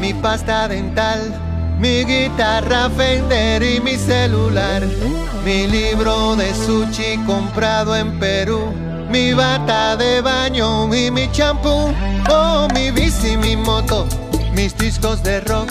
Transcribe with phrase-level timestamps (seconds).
[0.00, 1.20] mi pasta dental,
[1.78, 4.82] mi guitarra Fender y mi celular,
[5.44, 8.72] mi libro de sushi comprado en Perú,
[9.10, 11.92] mi bata de baño y mi champú,
[12.30, 14.06] oh mi bici, mi moto,
[14.54, 15.70] mis discos de rock,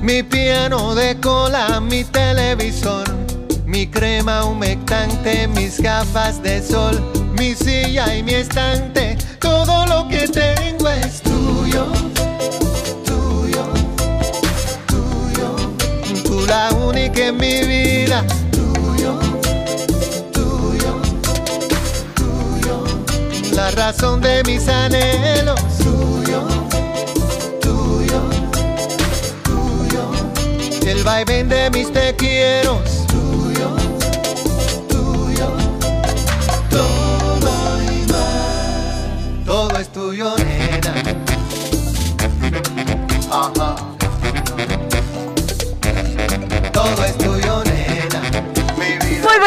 [0.00, 3.20] mi piano de cola, mi televisor
[3.70, 7.00] mi crema humectante, mis gafas de sol,
[7.38, 11.86] mi silla y mi estante, todo lo que tengo es tuyo,
[16.50, 19.12] la única en mi vida, tuyo,
[20.32, 20.92] tuyo,
[22.16, 22.84] tuyo,
[23.52, 26.42] la razón de mis anhelos, tuyo,
[27.60, 28.20] tuyo,
[29.44, 32.82] tuyo, el vaivén de mis te quiero.
[39.46, 40.94] Todo es tuyo, nena.
[43.30, 43.89] Ajá.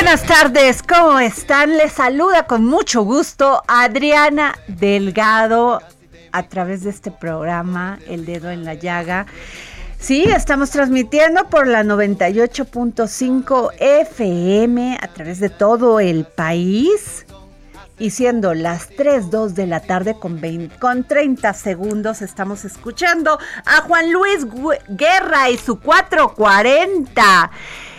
[0.03, 1.77] Buenas tardes, ¿cómo están?
[1.77, 5.81] Les saluda con mucho gusto Adriana Delgado
[6.33, 9.27] a través de este programa El Dedo en la Llaga.
[9.99, 17.25] Sí, estamos transmitiendo por la 98.5 FM a través de todo el país.
[17.97, 23.39] Y siendo las 3, 2 de la tarde con, 20, con 30 segundos, estamos escuchando
[23.65, 24.45] a Juan Luis
[24.89, 27.51] Guerra y su 440.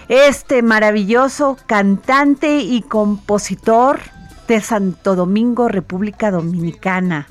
[0.09, 4.01] Este maravilloso cantante y compositor
[4.47, 7.27] de Santo Domingo, República Dominicana.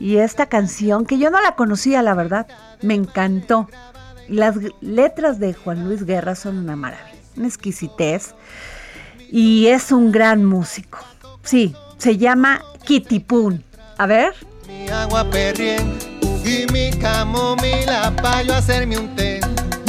[0.00, 2.48] Y esta canción, que yo no la conocía, la verdad,
[2.82, 3.68] me encantó.
[4.28, 8.34] Las letras de Juan Luis Guerra son una maravilla, una exquisitez.
[9.30, 10.98] Y es un gran músico.
[11.42, 13.62] Sí, se llama Kitipun.
[13.98, 14.34] A ver.
[14.66, 15.96] Mi agua perrien
[16.44, 19.43] y mi camomila para yo hacerme un té.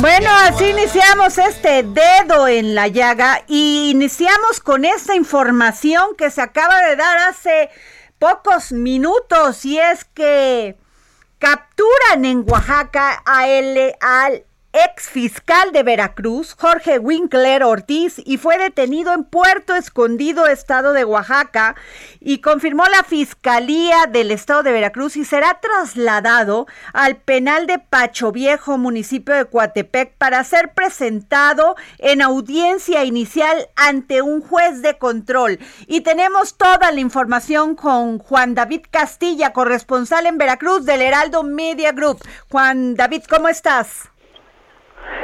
[0.06, 6.44] Bueno, así iniciamos este dedo en la llaga y iniciamos con esta información que se
[6.44, 7.72] acaba de dar hace
[8.20, 10.78] pocos minutos y es que
[11.40, 18.58] capturan en Oaxaca a el, al ex fiscal de Veracruz, Jorge Winkler Ortiz, y fue
[18.58, 21.76] detenido en Puerto Escondido, estado de Oaxaca,
[22.20, 28.34] y confirmó la Fiscalía del estado de Veracruz y será trasladado al penal de Pacho
[28.34, 35.60] Viejo, municipio de Coatepec, para ser presentado en audiencia inicial ante un juez de control.
[35.88, 41.94] Y tenemos toda la información con Juan David Castilla, corresponsal en Veracruz del Heraldo Media
[41.94, 42.20] Group.
[42.50, 44.10] Juan David, ¿cómo estás?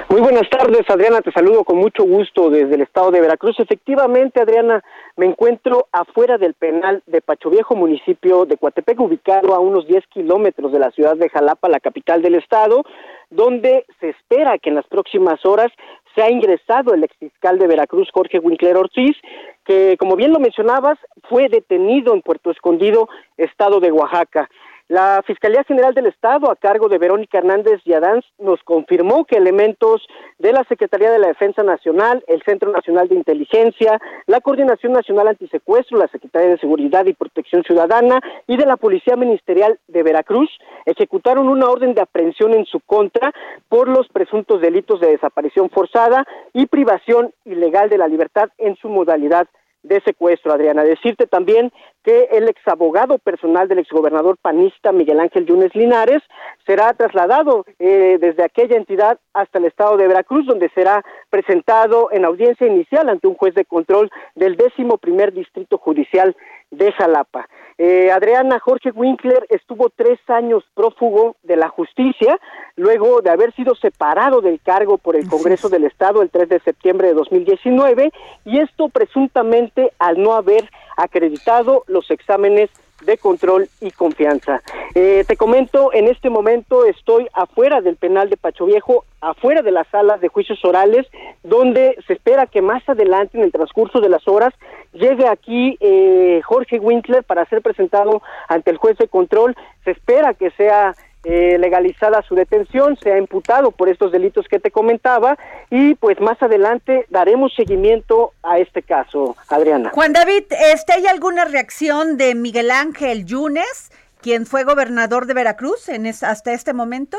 [0.09, 1.21] Muy buenas tardes, Adriana.
[1.21, 3.57] Te saludo con mucho gusto desde el estado de Veracruz.
[3.59, 4.83] Efectivamente, Adriana,
[5.15, 10.05] me encuentro afuera del penal de Pacho Viejo, municipio de Coatepec, ubicado a unos 10
[10.07, 12.83] kilómetros de la ciudad de Jalapa, la capital del estado,
[13.29, 15.71] donde se espera que en las próximas horas
[16.13, 19.15] se ha ingresado el exfiscal de Veracruz, Jorge Winkler Ortiz,
[19.63, 20.97] que, como bien lo mencionabas,
[21.29, 23.07] fue detenido en Puerto Escondido,
[23.37, 24.49] estado de Oaxaca.
[24.91, 30.05] La Fiscalía General del Estado, a cargo de Verónica Hernández Yadanz, nos confirmó que elementos
[30.37, 35.29] de la Secretaría de la Defensa Nacional, el Centro Nacional de Inteligencia, la Coordinación Nacional
[35.29, 40.49] Antisecuestro, la Secretaría de Seguridad y Protección Ciudadana y de la Policía Ministerial de Veracruz
[40.85, 43.31] ejecutaron una orden de aprehensión en su contra
[43.69, 48.89] por los presuntos delitos de desaparición forzada y privación ilegal de la libertad en su
[48.89, 49.47] modalidad
[49.83, 50.83] de secuestro, Adriana.
[50.83, 51.71] Decirte también
[52.03, 56.21] que el exabogado personal del exgobernador panista Miguel Ángel Yunes Linares
[56.65, 62.25] será trasladado eh, desde aquella entidad hasta el estado de Veracruz, donde será presentado en
[62.25, 66.35] audiencia inicial ante un juez de control del décimo primer distrito judicial
[66.71, 67.47] de Jalapa.
[67.77, 72.39] Eh, Adriana Jorge Winkler estuvo tres años prófugo de la justicia,
[72.75, 76.59] luego de haber sido separado del cargo por el Congreso del Estado el 3 de
[76.59, 78.11] septiembre de 2019,
[78.45, 82.69] y esto presuntamente al no haber acreditado los exámenes
[83.05, 84.61] de control y confianza.
[84.95, 89.71] Eh, te comento, en este momento estoy afuera del penal de Pacho Viejo, afuera de
[89.71, 91.07] las salas de juicios orales,
[91.43, 94.53] donde se espera que más adelante, en el transcurso de las horas,
[94.93, 99.55] llegue aquí eh, Jorge Winkler para ser presentado ante el juez de control.
[99.83, 104.59] Se espera que sea eh, legalizada su detención, se ha imputado por estos delitos que
[104.59, 105.37] te comentaba
[105.69, 109.91] y pues más adelante daremos seguimiento a este caso, Adriana.
[109.93, 113.91] Juan David, este, ¿hay alguna reacción de Miguel Ángel Yunes,
[114.21, 117.17] quien fue gobernador de Veracruz en hasta este momento?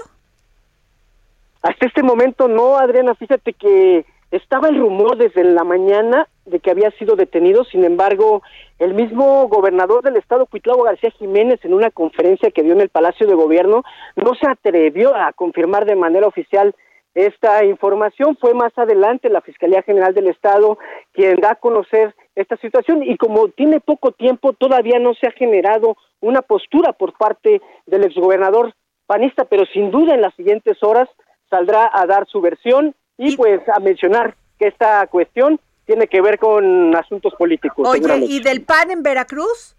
[1.63, 6.71] Hasta este momento no, Adriana, fíjate que estaba el rumor desde la mañana de que
[6.71, 8.43] había sido detenido, sin embargo,
[8.79, 12.89] el mismo gobernador del estado, Cuitlavo García Jiménez, en una conferencia que dio en el
[12.89, 13.85] Palacio de Gobierno,
[14.17, 16.75] no se atrevió a confirmar de manera oficial
[17.15, 18.39] esta información.
[18.41, 20.79] Fue más adelante la Fiscalía General del Estado
[21.13, 25.33] quien da a conocer esta situación y como tiene poco tiempo, todavía no se ha
[25.33, 28.73] generado una postura por parte del exgobernador
[29.07, 31.09] panista, pero sin duda en las siguientes horas
[31.51, 36.39] saldrá a dar su versión y pues a mencionar que esta cuestión tiene que ver
[36.39, 37.87] con asuntos políticos.
[37.89, 39.77] Oye, ¿y del PAN en Veracruz?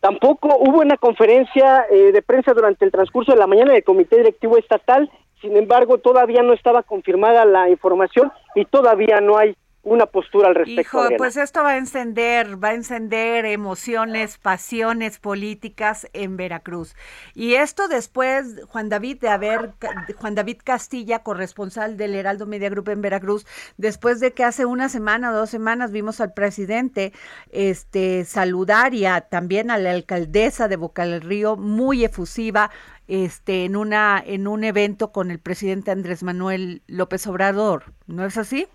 [0.00, 4.18] Tampoco hubo una conferencia eh, de prensa durante el transcurso de la mañana del Comité
[4.18, 5.10] Directivo Estatal,
[5.40, 10.54] sin embargo todavía no estaba confirmada la información y todavía no hay una postura al
[10.54, 10.80] respecto.
[10.80, 16.96] Hijo, pues esto va a encender, va a encender emociones, pasiones políticas en Veracruz.
[17.34, 19.74] Y esto después, Juan David, de haber,
[20.16, 23.46] Juan David Castilla, corresponsal del Heraldo Media Group en Veracruz,
[23.76, 27.12] después de que hace una semana o dos semanas vimos al presidente
[27.52, 32.70] este, saludar y también a la alcaldesa de Boca del Río, muy efusiva,
[33.06, 37.92] este, en, una, en un evento con el presidente Andrés Manuel López Obrador.
[38.06, 38.66] ¿No es así?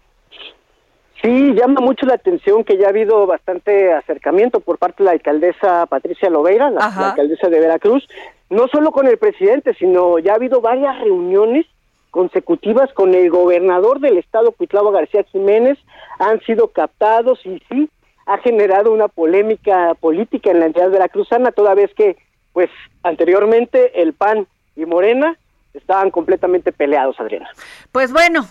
[1.22, 5.12] Sí, llama mucho la atención que ya ha habido bastante acercamiento por parte de la
[5.12, 8.08] alcaldesa Patricia Loveira, la, alcaldesa de Veracruz,
[8.50, 11.66] no solo con el presidente, sino ya ha habido varias reuniones
[12.10, 15.78] consecutivas con el gobernador del estado, Cuitlavo García Jiménez,
[16.20, 17.90] han sido captados y sí,
[18.26, 22.16] ha generado una polémica política en la entidad veracruzana, toda vez que,
[22.54, 22.70] pues,
[23.04, 25.38] anteriormente el PAN y Morena
[25.74, 27.50] estaban completamente peleados, Adriana.
[27.92, 28.46] Pues bueno,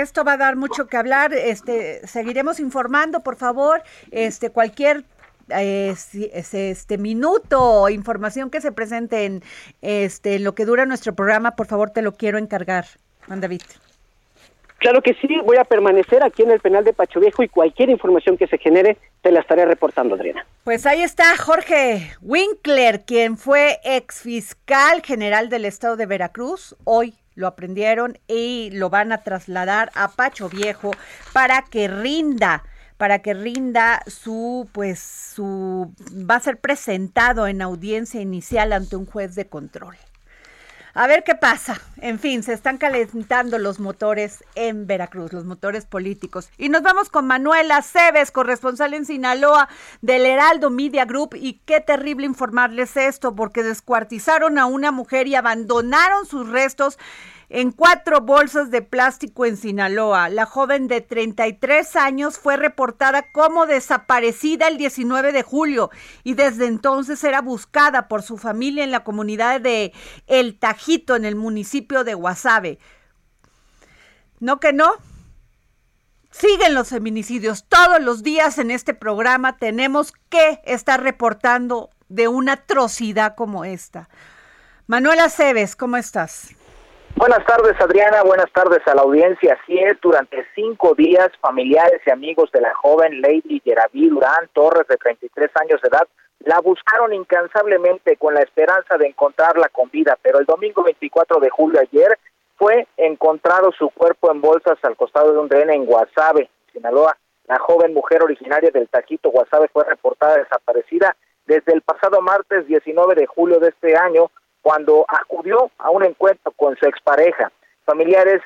[0.00, 1.34] esto va a dar mucho que hablar.
[1.34, 3.82] Este, seguiremos informando, por favor.
[4.10, 5.04] Este, cualquier
[5.50, 5.94] eh,
[6.32, 9.42] este minuto o información que se presente en
[9.82, 12.86] este en lo que dura nuestro programa, por favor, te lo quiero encargar,
[13.26, 13.62] Juan David.
[14.78, 17.88] Claro que sí, voy a permanecer aquí en el penal de Pacho Viejo y cualquier
[17.88, 20.44] información que se genere te la estaré reportando, Adriana.
[20.64, 27.14] Pues ahí está Jorge Winkler, quien fue ex fiscal general del estado de Veracruz, hoy
[27.34, 30.92] lo aprendieron y lo van a trasladar a Pacho Viejo
[31.32, 32.64] para que rinda
[33.02, 39.06] para que rinda su, pues, su, va a ser presentado en audiencia inicial ante un
[39.06, 39.96] juez de control.
[40.94, 41.80] A ver qué pasa.
[41.96, 46.50] En fin, se están calentando los motores en Veracruz, los motores políticos.
[46.58, 49.70] Y nos vamos con Manuela Cebes, corresponsal en Sinaloa
[50.02, 51.34] del Heraldo Media Group.
[51.34, 56.98] Y qué terrible informarles esto, porque descuartizaron a una mujer y abandonaron sus restos
[57.52, 60.30] en cuatro bolsas de plástico en Sinaloa.
[60.30, 65.90] La joven de 33 años fue reportada como desaparecida el 19 de julio
[66.24, 69.92] y desde entonces era buscada por su familia en la comunidad de
[70.26, 72.78] El Tajito, en el municipio de Guasave.
[74.40, 74.90] ¿No que no?
[76.30, 77.68] Siguen los feminicidios.
[77.68, 84.08] Todos los días en este programa tenemos que estar reportando de una atrocidad como esta.
[84.86, 86.54] Manuela Cebes, ¿cómo estás?
[87.16, 88.22] Buenas tardes, Adriana.
[88.22, 89.58] Buenas tardes a la audiencia.
[89.60, 94.88] Así es, durante cinco días, familiares y amigos de la joven Lady Yeraví Durán Torres,
[94.88, 96.06] de 33 años de edad,
[96.44, 101.50] La buscaron incansablemente con la esperanza de encontrarla con vida, pero el domingo 24 de
[101.50, 102.18] julio ayer
[102.56, 107.16] fue encontrado su cuerpo en bolsas al costado de un rehén en Guasave, Sinaloa.
[107.46, 111.16] La joven mujer originaria del Taquito Guasave fue reportada desaparecida
[111.46, 114.30] desde el pasado martes 19 de julio de este año,
[114.62, 117.52] cuando acudió a un encuentro con su expareja.
[117.84, 118.40] Familiares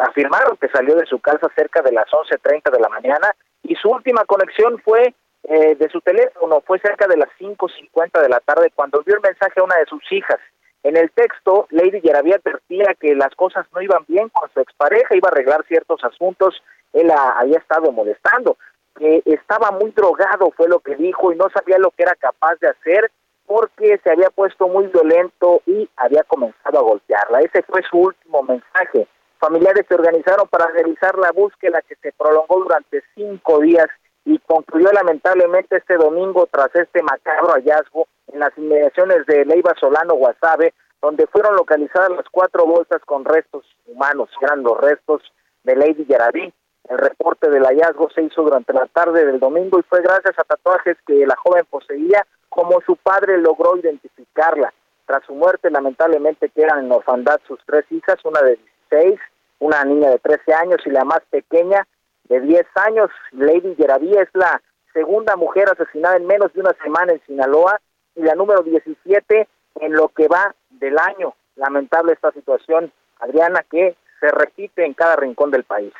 [0.00, 3.90] afirmaron que salió de su casa cerca de las 11.30 de la mañana y su
[3.90, 5.12] última conexión fue
[5.48, 9.22] eh, de su teléfono, fue cerca de las 5.50 de la tarde cuando envió el
[9.22, 10.38] mensaje a una de sus hijas.
[10.84, 15.16] En el texto, Lady Yaraví advertía que las cosas no iban bien con su expareja,
[15.16, 18.56] iba a arreglar ciertos asuntos, él había estado molestando,
[18.96, 22.54] que estaba muy drogado, fue lo que dijo, y no sabía lo que era capaz
[22.60, 23.10] de hacer
[23.46, 27.40] porque se había puesto muy violento y había comenzado a golpearla.
[27.40, 29.06] Ese fue su último mensaje.
[29.38, 33.86] Familiares se organizaron para realizar la búsqueda que se prolongó durante cinco días
[34.24, 40.14] y concluyó lamentablemente este domingo tras este macabro hallazgo en las inmediaciones de Leiva Solano
[40.14, 45.22] Guasave, donde fueron localizadas las cuatro bolsas con restos humanos, eran los restos
[45.62, 46.52] de Lady Yaraví.
[46.88, 50.44] El reporte del hallazgo se hizo durante la tarde del domingo y fue gracias a
[50.44, 52.26] tatuajes que la joven poseía
[52.56, 54.72] como su padre logró identificarla.
[55.04, 58.58] Tras su muerte, lamentablemente quedan en orfandad sus tres hijas, una de
[58.90, 59.20] 16,
[59.58, 61.86] una niña de 13 años y la más pequeña
[62.24, 63.10] de 10 años.
[63.32, 64.62] Lady Yeraví es la
[64.94, 67.78] segunda mujer asesinada en menos de una semana en Sinaloa
[68.14, 69.46] y la número 17
[69.80, 71.34] en lo que va del año.
[71.56, 75.92] Lamentable esta situación, Adriana, que se repite en cada rincón del país.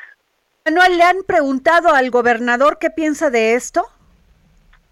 [0.65, 3.85] Manuel, ¿le han preguntado al gobernador qué piensa de esto?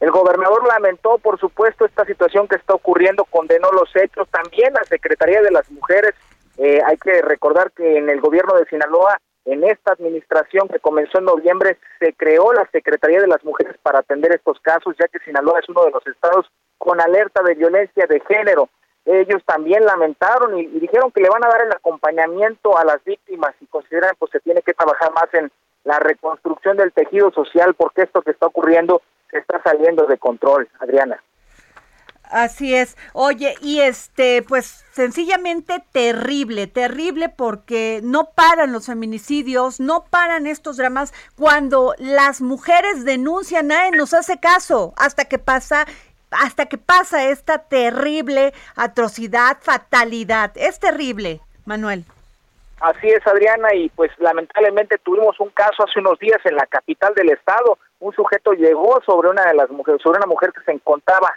[0.05, 4.29] El gobernador lamentó, por supuesto, esta situación que está ocurriendo, condenó los hechos.
[4.29, 6.13] También la Secretaría de las Mujeres,
[6.59, 11.17] eh, hay que recordar que en el gobierno de Sinaloa, en esta administración que comenzó
[11.17, 15.17] en noviembre, se creó la Secretaría de las Mujeres para atender estos casos, ya que
[15.25, 16.45] Sinaloa es uno de los estados
[16.77, 18.69] con alerta de violencia de género.
[19.05, 23.55] Ellos también lamentaron y, dijeron que le van a dar el acompañamiento a las víctimas
[23.59, 25.51] y consideran pues se tiene que trabajar más en
[25.83, 29.01] la reconstrucción del tejido social porque esto que está ocurriendo
[29.31, 31.21] está saliendo de control, Adriana.
[32.29, 32.97] Así es.
[33.13, 40.77] Oye, y este, pues sencillamente terrible, terrible porque no paran los feminicidios, no paran estos
[40.77, 41.13] dramas.
[41.35, 45.85] Cuando las mujeres denuncian, nadie nos hace caso hasta que pasa
[46.31, 50.51] hasta que pasa esta terrible atrocidad, fatalidad.
[50.55, 52.05] Es terrible, Manuel.
[52.85, 57.15] Así es, Adriana, y pues lamentablemente tuvimos un caso hace unos días en la capital
[57.15, 57.79] del estado.
[57.99, 61.33] Un sujeto llegó sobre una de las mujeres, sobre una mujer que se encontraba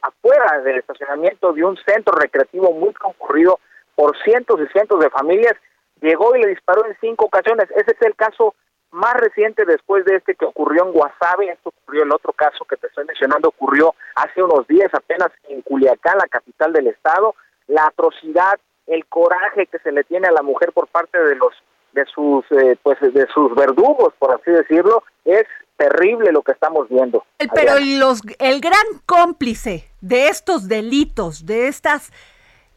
[0.00, 3.60] afuera del estacionamiento de un centro recreativo muy concurrido
[3.94, 5.52] por cientos y cientos de familias.
[6.00, 7.70] Llegó y le disparó en cinco ocasiones.
[7.72, 8.54] Ese es el caso
[8.90, 11.50] más reciente después de este que ocurrió en Guasave.
[11.50, 15.60] Esto ocurrió, el otro caso que te estoy mencionando ocurrió hace unos días apenas en
[15.60, 17.34] Culiacán, la capital del estado.
[17.66, 21.52] La atrocidad el coraje que se le tiene a la mujer por parte de los
[21.92, 25.44] de sus eh, pues de sus verdugos por así decirlo es
[25.76, 27.24] terrible lo que estamos viendo.
[27.54, 32.12] Pero los el gran cómplice de estos delitos de estas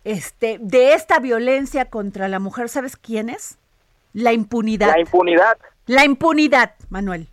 [0.03, 3.57] este de esta violencia contra la mujer sabes quién es
[4.13, 4.91] la impunidad.
[4.93, 5.57] La impunidad.
[5.85, 7.27] La impunidad Manuel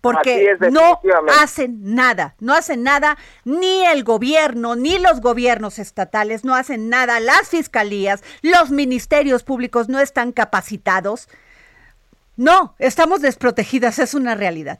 [0.00, 1.00] porque no
[1.40, 7.18] hacen nada, no hacen nada ni el gobierno, ni los gobiernos estatales, no hacen nada,
[7.20, 11.28] las fiscalías, los ministerios públicos no están capacitados.
[12.36, 14.78] No, estamos desprotegidas, es una realidad.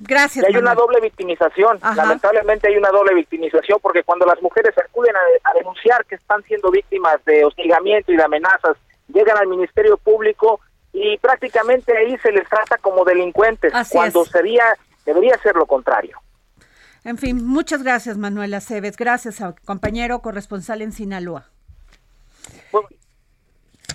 [0.00, 0.46] Gracias.
[0.46, 5.54] hay una doble victimización, lamentablemente hay una doble victimización porque cuando las mujeres acuden a
[5.54, 8.76] denunciar que están siendo víctimas de hostigamiento y de amenazas,
[9.12, 10.60] llegan al Ministerio Público
[10.92, 14.64] y prácticamente ahí se les trata como delincuentes, cuando sería
[15.04, 16.20] debería ser lo contrario.
[17.04, 21.48] En fin, muchas gracias Manuel Aceves, gracias a compañero corresponsal en Sinaloa.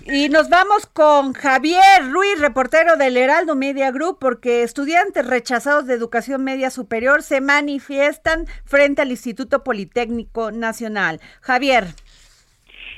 [0.06, 5.94] Y nos vamos con Javier Ruiz, reportero del Heraldo Media Group, porque estudiantes rechazados de
[5.94, 11.22] educación media superior se manifiestan frente al Instituto Politécnico Nacional.
[11.40, 11.88] Javier.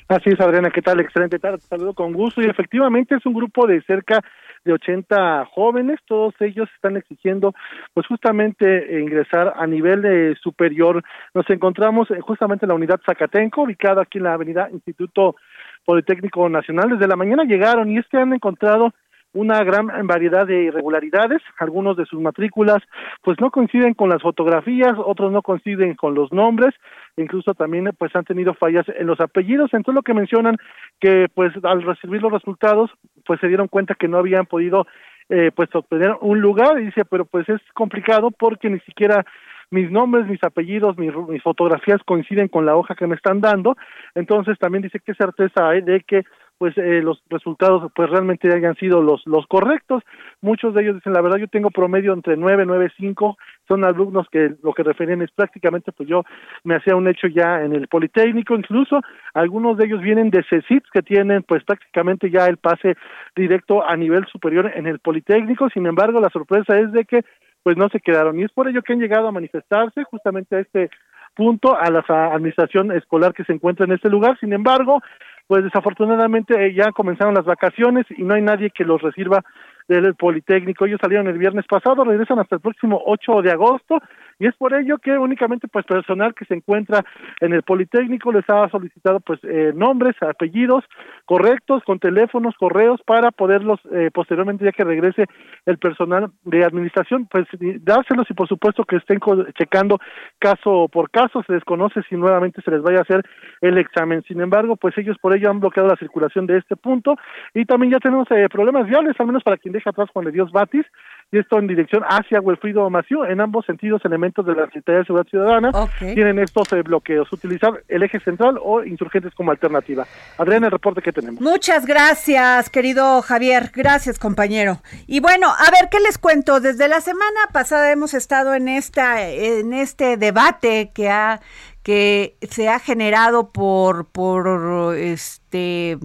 [0.08, 1.00] Así es, Adriana, ¿qué tal?
[1.00, 2.40] Excelente tarde, te saludo con gusto.
[2.40, 4.22] Y efectivamente es un grupo de cerca
[4.64, 7.54] de 80 jóvenes, todos ellos están exigiendo
[7.94, 11.04] pues justamente ingresar a nivel de superior.
[11.34, 15.38] Nos encontramos justamente en la unidad Zacatenco, ubicada aquí en la avenida Instituto
[15.86, 16.90] Politécnico Nacional.
[16.90, 18.94] Desde la mañana llegaron y es que han encontrado
[19.36, 22.82] una gran variedad de irregularidades, algunos de sus matrículas
[23.22, 26.74] pues no coinciden con las fotografías, otros no coinciden con los nombres,
[27.18, 30.58] incluso también pues han tenido fallas en los apellidos, entonces lo que mencionan
[31.02, 32.90] que pues al recibir los resultados
[33.26, 34.88] pues se dieron cuenta que no habían podido
[35.28, 36.80] eh, pues obtener un lugar.
[36.80, 39.26] Y dice pero pues es complicado porque ni siquiera
[39.70, 43.76] mis nombres, mis apellidos, mis, mis fotografías coinciden con la hoja que me están dando,
[44.14, 46.24] entonces también dice qué certeza hay de que
[46.58, 50.04] pues eh, los resultados pues realmente hayan sido los los correctos.
[50.42, 54.28] Muchos de ellos dicen, la verdad yo tengo promedio entre nueve, nueve, cinco, son alumnos
[54.32, 56.24] que lo que refieren es prácticamente pues yo
[56.64, 59.02] me hacía un hecho ya en el Politécnico, incluso
[59.34, 62.96] algunos de ellos vienen de CECITS que tienen pues prácticamente ya el pase
[63.36, 67.24] directo a nivel superior en el Politécnico, sin embargo la sorpresa es de que
[67.64, 70.60] pues no se quedaron y es por ello que han llegado a manifestarse justamente a
[70.60, 70.90] este
[71.36, 74.38] punto a la administración escolar que se encuentra en este lugar.
[74.40, 75.02] Sin embargo,
[75.48, 79.44] pues desafortunadamente eh, ya comenzaron las vacaciones y no hay nadie que los reciba
[79.88, 80.86] del Politécnico.
[80.86, 84.00] Ellos salieron el viernes pasado, regresan hasta el próximo 8 de agosto
[84.40, 87.04] y es por ello que únicamente pues personal que se encuentra
[87.42, 90.84] en el Politécnico les ha solicitado pues eh, nombres, apellidos
[91.26, 95.26] correctos con teléfonos, correos para poderlos eh, posteriormente ya que regrese
[95.66, 97.46] el personal de administración pues
[97.82, 99.20] dárselos y por supuesto que estén
[99.58, 100.00] checando
[100.40, 103.24] caso por caso, se desconoce si nuevamente se les vaya a hacer
[103.62, 104.24] el examen.
[104.24, 107.16] Sin embargo, pues ellos por ello han bloqueado la circulación de este punto.
[107.54, 110.32] Y también ya tenemos eh, problemas viales, al menos para quien deja atrás Juan de
[110.32, 110.86] Dios Batis,
[111.32, 115.06] y esto en dirección hacia Wilfrido Mació, en ambos sentidos elementos de la Secretaría de
[115.06, 120.06] Seguridad Ciudadana tienen estos eh, bloqueos, utilizar el eje central o insurgentes como alternativa.
[120.38, 121.42] Adriana, el reporte que tenemos.
[121.42, 124.82] Muchas gracias, querido Javier, gracias compañero.
[125.08, 126.60] Y bueno, a ver, ¿qué les cuento?
[126.60, 131.42] Desde la semana pasada hemos estado en esta, en este debate que ha,
[131.84, 135.98] que se ha generado por, por este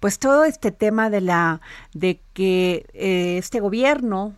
[0.00, 1.60] pues todo este tema de la
[1.92, 4.34] de que eh, este gobierno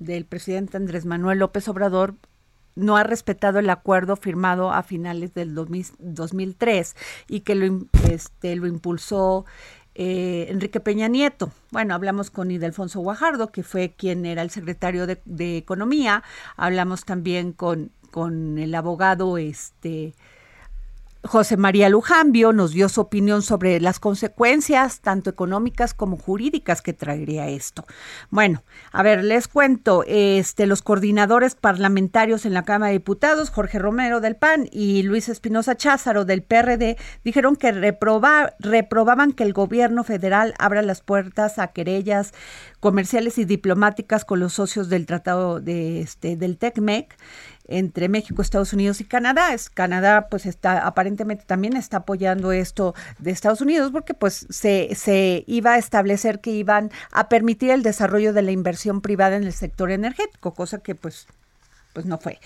[0.00, 2.16] del presidente Andrés Manuel López Obrador
[2.74, 6.96] no ha respetado el acuerdo firmado a finales del 2003
[7.28, 9.44] y que lo, este, lo impulsó
[9.94, 11.52] eh, Enrique Peña Nieto.
[11.70, 16.22] Bueno, hablamos con Idelfonso Guajardo, que fue quien era el secretario de, de Economía.
[16.56, 20.14] Hablamos también con, con el abogado este,
[21.22, 26.94] José María Lujambio nos dio su opinión sobre las consecuencias tanto económicas como jurídicas que
[26.94, 27.84] traería esto.
[28.30, 33.78] Bueno, a ver, les cuento, este los coordinadores parlamentarios en la Cámara de Diputados, Jorge
[33.78, 40.04] Romero del PAN y Luis Espinosa Cházaro del PRD, dijeron que reprobaban que el gobierno
[40.04, 42.32] federal abra las puertas a querellas
[42.80, 47.14] comerciales y diplomáticas con los socios del Tratado de este del TECMEC
[47.70, 49.54] entre México, Estados Unidos y Canadá.
[49.54, 54.94] Es, Canadá pues está aparentemente también está apoyando esto de Estados Unidos porque pues se,
[54.94, 59.44] se iba a establecer que iban a permitir el desarrollo de la inversión privada en
[59.44, 61.26] el sector energético, cosa que pues
[61.92, 62.38] pues no fue.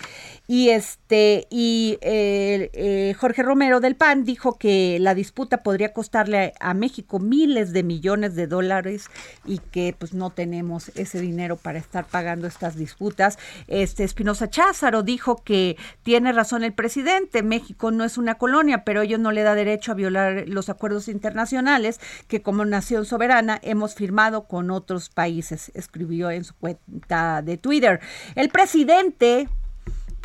[0.47, 6.73] Y este y eh, Jorge Romero del PAN dijo que la disputa podría costarle a,
[6.73, 9.07] México miles de millones de dólares
[9.45, 13.39] y que pues no tenemos ese dinero para estar pagando estas disputas.
[13.67, 19.01] Este Espinosa Cházaro dijo que tiene razón el presidente, México no es una colonia, pero
[19.01, 23.95] ello no le da derecho a violar los acuerdos internacionales que como nación soberana hemos
[23.95, 27.99] firmado con otros países, escribió en su cuenta de Twitter.
[28.35, 29.34] El presidente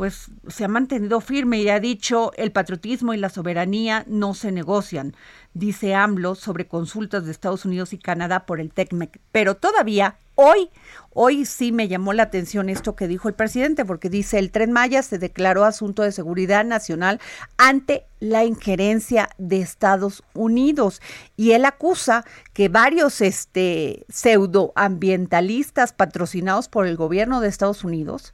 [0.00, 4.50] pues se ha mantenido firme y ha dicho el patriotismo y la soberanía no se
[4.50, 5.14] negocian,
[5.52, 9.20] dice AMLO sobre consultas de Estados Unidos y Canadá por el TECMEC.
[9.30, 10.70] Pero todavía hoy,
[11.12, 14.72] hoy sí me llamó la atención esto que dijo el presidente, porque dice el tren
[14.72, 17.20] Maya se declaró asunto de seguridad nacional
[17.58, 21.02] ante la injerencia de Estados Unidos
[21.36, 28.32] y él acusa que varios este pseudoambientalistas patrocinados por el gobierno de Estados Unidos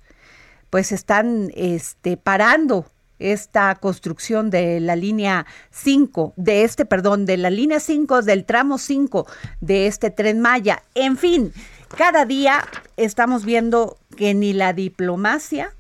[0.71, 2.87] pues están este, parando
[3.19, 8.79] esta construcción de la línea 5, de este, perdón, de la línea 5, del tramo
[8.79, 9.27] 5
[9.61, 10.83] de este tren Maya.
[10.95, 11.53] En fin,
[11.97, 15.76] cada día estamos viendo que ni la diplomacia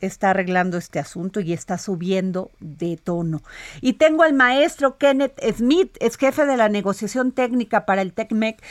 [0.00, 3.42] está arreglando este asunto y está subiendo de tono.
[3.80, 8.62] Y tengo al maestro Kenneth Smith, es jefe de la negociación técnica para el TECMEC,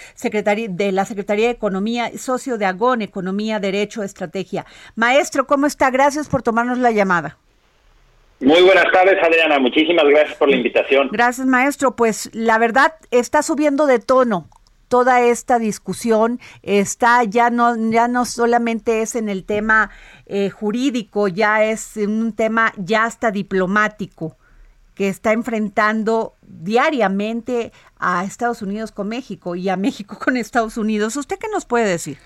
[0.69, 4.65] de la Secretaría de Economía, socio de Agón, Economía, Derecho, Estrategia.
[4.95, 5.89] Maestro, ¿cómo está?
[5.89, 7.37] Gracias por tomarnos la llamada.
[8.39, 9.59] Muy buenas tardes, Adriana.
[9.59, 11.09] Muchísimas gracias por la invitación.
[11.11, 11.95] Gracias, maestro.
[11.95, 14.47] Pues la verdad está subiendo de tono
[14.89, 19.91] toda esta discusión está ya no ya no solamente es en el tema
[20.25, 24.35] eh, jurídico ya es un tema ya hasta diplomático
[24.99, 31.15] que está enfrentando diariamente a Estados Unidos con México y a México con Estados Unidos.
[31.15, 32.17] ¿Usted qué nos puede decir?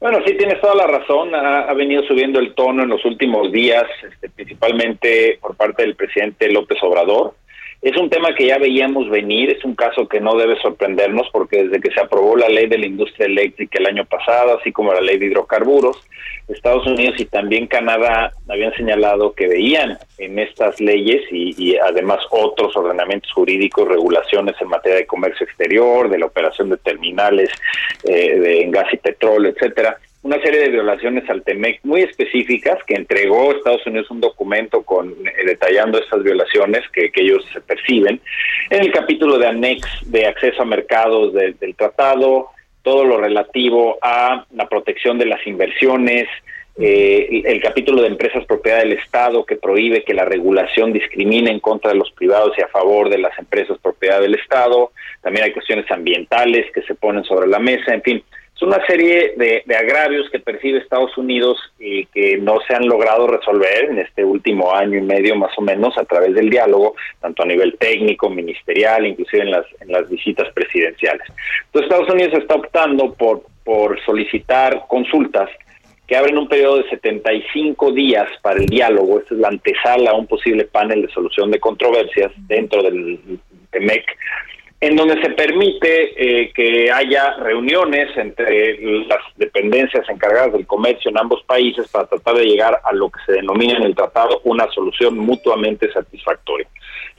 [0.00, 1.34] Bueno, sí, tienes toda la razón.
[1.34, 6.50] Ha, venido subiendo el tono en los últimos días, este, principalmente por parte del presidente
[6.50, 7.34] López Obrador.
[7.82, 11.64] Es un tema que ya veíamos venir, es un caso que no debe sorprendernos porque
[11.64, 14.92] desde que se aprobó la ley de la industria eléctrica el año pasado, así como
[14.92, 15.96] la ley de hidrocarburos,
[16.46, 22.76] Estados Unidos y también Canadá habían señalado que veían en estas leyes y, además otros
[22.76, 27.50] ordenamientos jurídicos, regulaciones en materia de comercio exterior, de la operación de terminales
[28.04, 32.94] eh, de gas y petróleo, etcétera, una serie de violaciones al TEMEC muy específicas que
[32.94, 38.20] entregó Estados Unidos un documento con eh, detallando estas violaciones que, ellos se perciben.
[38.70, 42.48] En el capítulo de anex de acceso a mercados del tratado
[42.82, 46.28] todo lo relativo a la protección de las inversiones
[46.78, 51.60] eh, el capítulo de empresas propiedad del Estado que prohíbe que la regulación discrimine en
[51.60, 54.90] contra de los privados y a favor de las empresas propiedad del Estado.
[55.20, 58.24] También hay cuestiones ambientales que se ponen sobre la mesa en fin
[58.62, 63.86] una serie de, agravios que percibe Estados Unidos y que no se han logrado resolver
[63.90, 67.46] en este último año y medio más o menos a través del diálogo, tanto a
[67.46, 71.26] nivel técnico, ministerial, inclusive en las, en las visitas presidenciales.
[71.66, 75.48] Entonces Estados Unidos está optando por, por solicitar consultas
[76.06, 80.14] que abren un periodo de 75 días para el diálogo, esta es la antesala a
[80.14, 83.18] un posible panel de solución de controversias dentro del
[83.70, 84.04] TEMEC,
[84.82, 91.18] en donde se permite eh, que haya reuniones entre las dependencias encargadas del comercio en
[91.18, 94.68] ambos países para tratar de llegar a lo que se denomina en el tratado una
[94.72, 96.66] solución mutuamente satisfactoria.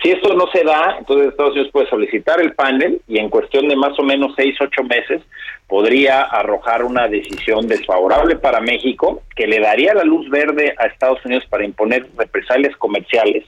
[0.04, 3.70] Si esto no se da, entonces Estados Unidos puede solicitar el panel y en cuestión
[3.70, 5.22] de más o menos seis, ocho meses
[5.66, 11.24] podría arrojar una decisión desfavorable para México que le daría la luz verde a Estados
[11.24, 13.46] Unidos para imponer represalias comerciales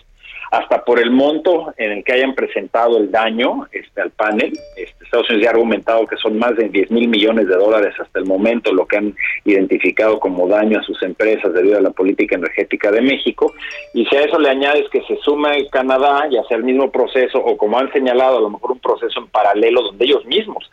[0.55, 4.53] hasta por el monto en el que hayan presentado el daño este, al panel.
[4.77, 7.93] Este, Estados Unidos ya ha argumentado que son más de 10 mil millones de dólares
[7.99, 11.89] hasta el momento lo que han identificado como daño a sus empresas debido a la
[11.89, 13.53] política energética de México.
[13.93, 17.39] Y si a eso le añades que se suma Canadá, ya sea el mismo proceso
[17.39, 20.71] o como han señalado, a lo mejor un proceso en paralelo donde ellos mismos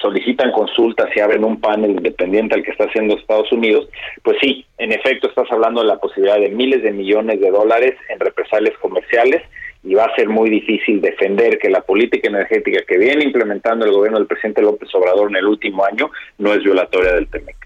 [0.00, 3.88] solicitan consultas y abren un panel independiente al que está haciendo Estados Unidos,
[4.22, 7.94] pues sí, en efecto estás hablando de la posibilidad de miles de millones de dólares
[8.08, 9.42] en represalias comerciales
[9.82, 13.92] y va a ser muy difícil defender que la política energética que viene implementando el
[13.92, 17.56] gobierno del presidente López Obrador en el último año no es violatoria del TEMEC.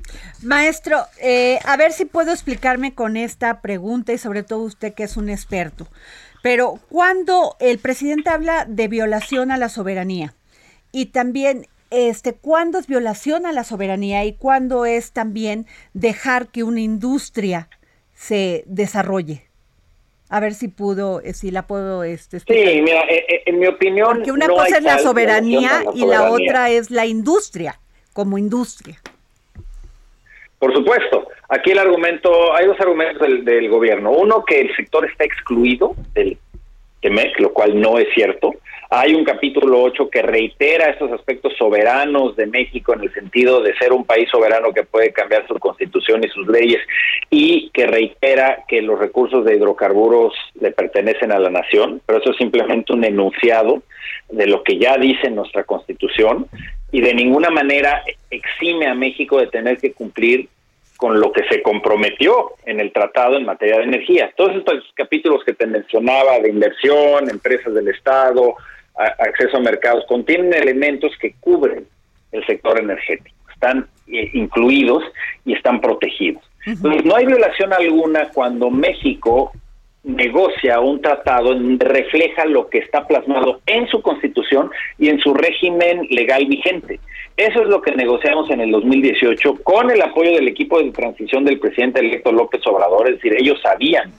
[0.42, 5.04] Maestro, eh, a ver si puedo explicarme con esta pregunta y sobre todo usted que
[5.04, 5.88] es un experto.
[6.42, 10.34] Pero cuando el presidente habla de violación a la soberanía
[10.92, 16.62] y también este, cuándo es violación a la soberanía y cuándo es también dejar que
[16.62, 17.68] una industria
[18.14, 19.42] se desarrolle.
[20.28, 23.66] A ver si pudo, eh, si la puedo este, Sí, mira, eh, eh, en mi
[23.66, 24.16] opinión.
[24.16, 27.78] Porque una cosa es la soberanía, y la otra es la industria,
[28.12, 28.98] como industria.
[30.58, 31.28] Por supuesto.
[31.50, 34.12] Aquí el argumento, hay dos argumentos del, del gobierno.
[34.12, 36.38] Uno, que el sector está excluido del
[37.04, 38.54] TEMEC, lo cual no es cierto.
[38.88, 43.76] Hay un capítulo 8 que reitera estos aspectos soberanos de México en el sentido de
[43.76, 46.80] ser un país soberano que puede cambiar su constitución y sus leyes
[47.28, 52.30] y que reitera que los recursos de hidrocarburos le pertenecen a la nación, pero eso
[52.30, 53.82] es simplemente un enunciado
[54.30, 56.46] de lo que ya dice nuestra constitución
[56.90, 60.48] y de ninguna manera exime a México de tener que cumplir
[61.04, 64.32] con lo que se comprometió en el tratado en materia de energía.
[64.38, 68.54] Todos estos capítulos que te mencionaba de inversión, empresas del Estado,
[68.94, 71.86] acceso a mercados, contienen elementos que cubren
[72.32, 75.04] el sector energético, están eh, incluidos
[75.44, 76.42] y están protegidos.
[76.64, 79.52] Entonces, no hay violación alguna cuando México
[80.04, 86.06] negocia un tratado refleja lo que está plasmado en su constitución y en su régimen
[86.10, 87.00] legal vigente.
[87.36, 91.44] Eso es lo que negociamos en el 2018 con el apoyo del equipo de transición
[91.44, 94.12] del presidente electo López Obrador, es decir, ellos sabían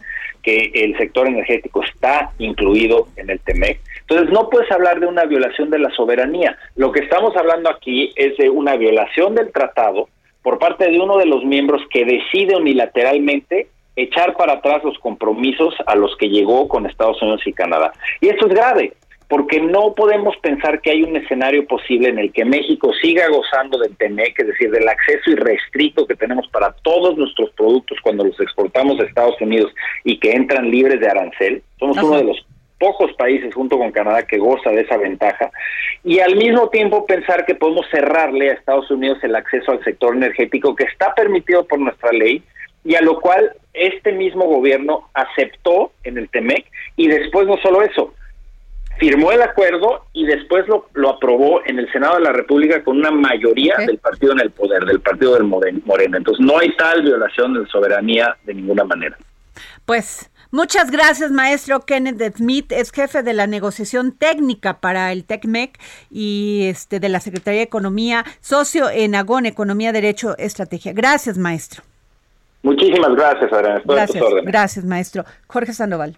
[0.43, 3.79] que el sector energético está incluido en el TEMEC.
[4.01, 6.57] Entonces no puedes hablar de una violación de la soberanía.
[6.75, 10.07] Lo que estamos hablando aquí es de una violación del tratado
[10.43, 15.73] por parte de uno de los miembros que decide unilateralmente echar para atrás los compromisos
[15.85, 17.91] a los que llegó con Estados Unidos y Canadá.
[18.21, 18.93] Y esto es grave,
[19.27, 23.77] porque no podemos pensar que hay un escenario posible en el que México siga gozando
[23.79, 28.39] del TEMEC, es decir, del acceso irrestricto que tenemos para todos nuestros productos cuando los
[28.39, 31.63] exportamos a Estados Unidos y que entran libres de arancel.
[31.79, 32.45] Somos uno de los
[32.77, 35.49] pocos países junto con Canadá que goza de esa ventaja
[36.03, 40.13] y al mismo tiempo pensar que podemos cerrarle a Estados Unidos el acceso al sector
[40.15, 42.43] energético que está permitido por nuestra ley
[42.85, 47.81] y a lo cual este mismo gobierno aceptó en el TEMEC y después no solo
[47.81, 48.13] eso,
[48.99, 52.97] firmó el acuerdo y después lo, lo aprobó en el Senado de la República con
[52.97, 56.17] una mayoría del partido en el poder, del partido del Moreno.
[56.17, 59.17] Entonces no hay tal violación de soberanía de ninguna manera.
[59.85, 65.77] Pues Muchas gracias, maestro Kenneth Smith, es jefe de la negociación técnica para el TECMEC
[66.09, 70.93] y este de la Secretaría de Economía, socio en Agón Economía, Derecho, Estrategia.
[70.93, 71.83] Gracias, maestro.
[72.65, 73.81] Muchísimas gracias, Adriana.
[73.85, 75.23] Gracias, gracias, maestro.
[75.45, 76.17] Jorge Sandoval.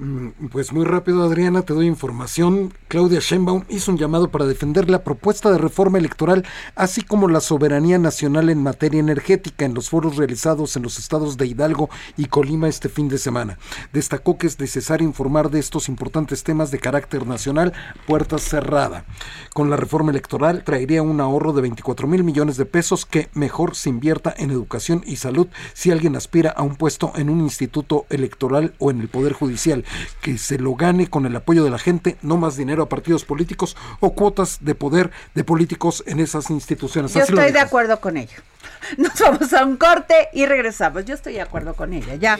[0.00, 2.72] Mm, pues muy rápido, Adriana, te doy información.
[2.86, 7.40] Claudia Sheinbaum hizo un llamado para defender la propuesta de reforma electoral, así como la
[7.40, 12.26] soberanía nacional en materia energética en los foros realizados en los estados de Hidalgo y
[12.26, 13.58] Colima este fin de semana.
[13.92, 17.72] Destacó que es necesario informar de estos importantes temas de carácter nacional,
[18.06, 19.04] puerta cerrada.
[19.52, 23.74] Con la reforma electoral traería un ahorro de 24 mil millones de pesos que mejor
[23.74, 28.06] se invierta en educación y salud si alguien aspira a un puesto en un instituto
[28.10, 29.84] electoral o en el Poder Judicial
[30.20, 33.24] que se lo gane con el apoyo de la gente, no más dinero a partidos
[33.24, 37.14] políticos o cuotas de poder de políticos en esas instituciones.
[37.14, 38.38] Yo estoy de acuerdo con ello.
[38.96, 41.04] Nos vamos a un corte y regresamos.
[41.04, 42.38] Yo estoy de acuerdo con ella, ya.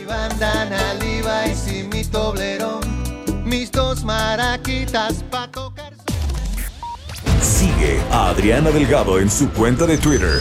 [3.45, 5.93] mis dos maraquitas para tocar.
[7.41, 10.41] Sigue a Adriana Delgado en su cuenta de Twitter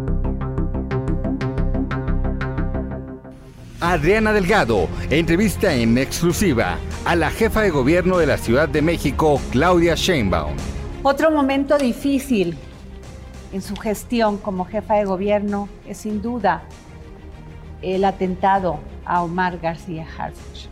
[3.81, 9.41] Adriana Delgado entrevista en exclusiva a la jefa de gobierno de la Ciudad de México,
[9.49, 10.55] Claudia Sheinbaum.
[11.01, 12.55] Otro momento difícil
[13.51, 16.61] en su gestión como jefa de gobierno es sin duda
[17.81, 20.67] el atentado a Omar García Harfuch.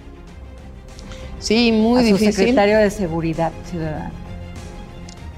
[1.39, 2.32] Sí, muy a difícil.
[2.32, 4.12] Su secretario de Seguridad Ciudadana.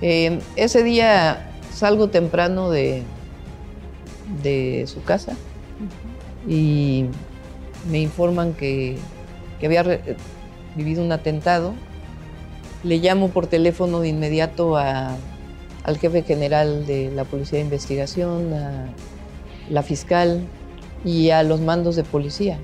[0.01, 3.03] Eh, ese día salgo temprano de,
[4.43, 5.37] de su casa
[6.45, 7.05] y
[7.89, 8.97] me informan que,
[9.63, 9.83] había
[10.75, 11.73] vivido un atentado.
[12.83, 18.87] Le llamo por teléfono de inmediato al jefe general de la Policía de Investigación, a
[19.69, 20.41] la fiscal
[21.05, 22.57] y a los mandos de policía.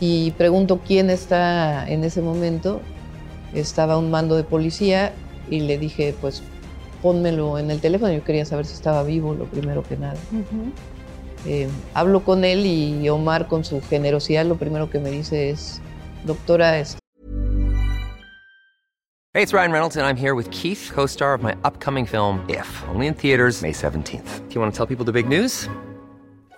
[0.00, 2.80] Y pregunto quién está en ese momento.
[3.54, 5.12] Estaba un mando de policía
[5.48, 6.42] y le dije, pues
[7.02, 8.12] pónmelo en el teléfono.
[8.12, 10.18] Yo quería saber si estaba vivo, lo primero que nada.
[11.46, 15.80] Eh, hablo con él y Omar con su generosidad lo primero que me dice es,
[16.24, 16.78] doctora...
[16.78, 16.96] Es
[19.34, 22.68] hey, it's Ryan Reynolds and I'm here with Keith, co-star of my upcoming film, If,
[22.88, 24.48] only in theaters May 17th.
[24.48, 25.68] Do you want to tell people the big news?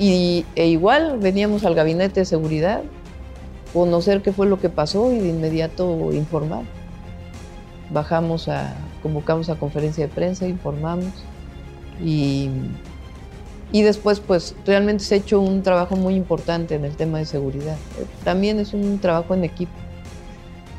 [0.00, 2.82] Y, e igual veníamos al gabinete de seguridad,
[3.74, 6.62] conocer qué fue lo que pasó y de inmediato informar.
[7.90, 11.12] Bajamos a, convocamos a conferencia de prensa, informamos
[12.02, 12.48] y,
[13.72, 17.26] y después pues realmente se ha hecho un trabajo muy importante en el tema de
[17.26, 17.76] seguridad.
[18.24, 19.72] También es un trabajo en equipo.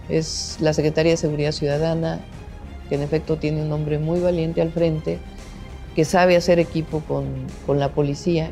[0.09, 2.21] Es la Secretaría de Seguridad Ciudadana,
[2.89, 5.19] que en efecto tiene un hombre muy valiente al frente,
[5.95, 7.25] que sabe hacer equipo con,
[7.67, 8.49] con la policía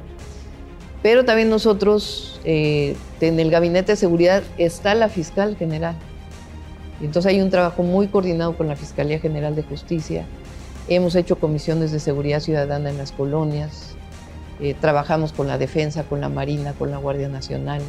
[1.01, 5.95] pero también nosotros, eh, en el gabinete de seguridad está la fiscal general.
[7.01, 10.25] Y entonces hay un trabajo muy coordinado con la Fiscalía General de Justicia
[10.89, 13.91] Hemos hecho comisiones de seguridad ciudadana en las colonias,
[14.59, 17.83] eh, trabajamos con la defensa, con la Marina, con la Guardia Nacional.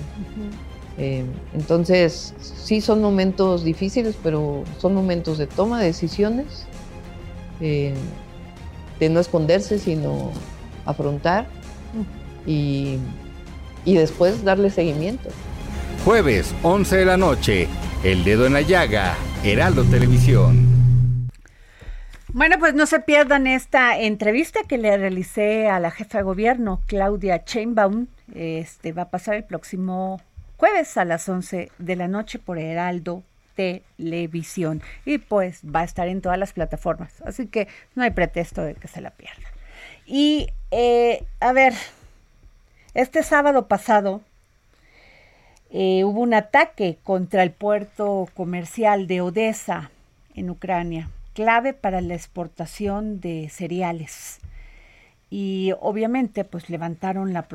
[0.98, 6.66] Eh, entonces, sí son momentos difíciles, pero son momentos de toma de decisiones,
[7.62, 7.94] eh,
[8.98, 10.30] de no esconderse, sino
[10.84, 11.46] afrontar
[12.46, 12.98] y,
[13.84, 15.28] y después darle seguimiento.
[16.04, 17.68] Jueves, 11 de la noche,
[18.02, 20.80] El Dedo en la Llaga, Heraldo Televisión.
[22.32, 26.80] Bueno, pues no se pierdan esta entrevista que le realicé a la jefa de gobierno,
[26.86, 28.06] Claudia Chainbaum.
[28.34, 30.20] Este va a pasar el próximo
[30.56, 33.24] jueves a las 11 de la noche por Heraldo
[33.56, 34.80] Televisión.
[35.04, 37.20] Y pues va a estar en todas las plataformas.
[37.26, 39.48] Así que no hay pretexto de que se la pierda.
[40.06, 41.74] Y eh, a ver,
[42.94, 44.20] este sábado pasado
[45.70, 49.90] eh, hubo un ataque contra el puerto comercial de Odessa
[50.34, 54.40] en Ucrania clave para la exportación de cereales.
[55.30, 57.46] Y obviamente pues levantaron, la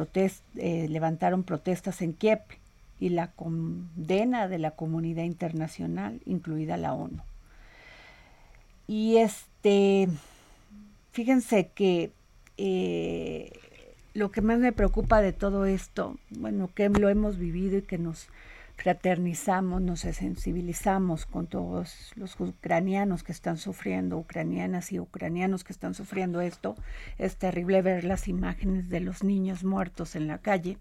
[0.55, 2.39] eh, levantaron protestas en Kiev
[2.99, 7.21] y la condena de la comunidad internacional, incluida la ONU.
[8.87, 10.07] Y este,
[11.11, 12.11] fíjense que
[12.57, 13.51] eh,
[14.15, 17.97] lo que más me preocupa de todo esto, bueno, que lo hemos vivido y que
[17.97, 18.29] nos
[18.77, 25.93] fraternizamos, nos sensibilizamos con todos los ucranianos que están sufriendo, ucranianas y ucranianos que están
[25.93, 26.75] sufriendo esto.
[27.17, 30.77] Es terrible ver las imágenes de los niños muertos en la calle.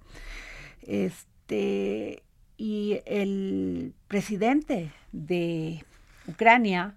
[0.82, 2.22] Este,
[2.56, 5.84] y el presidente de
[6.28, 6.94] Ucrania,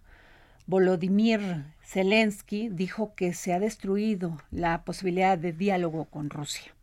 [0.67, 6.73] Volodymyr Zelensky, dijo que se ha destruido la posibilidad de diálogo con Rusia.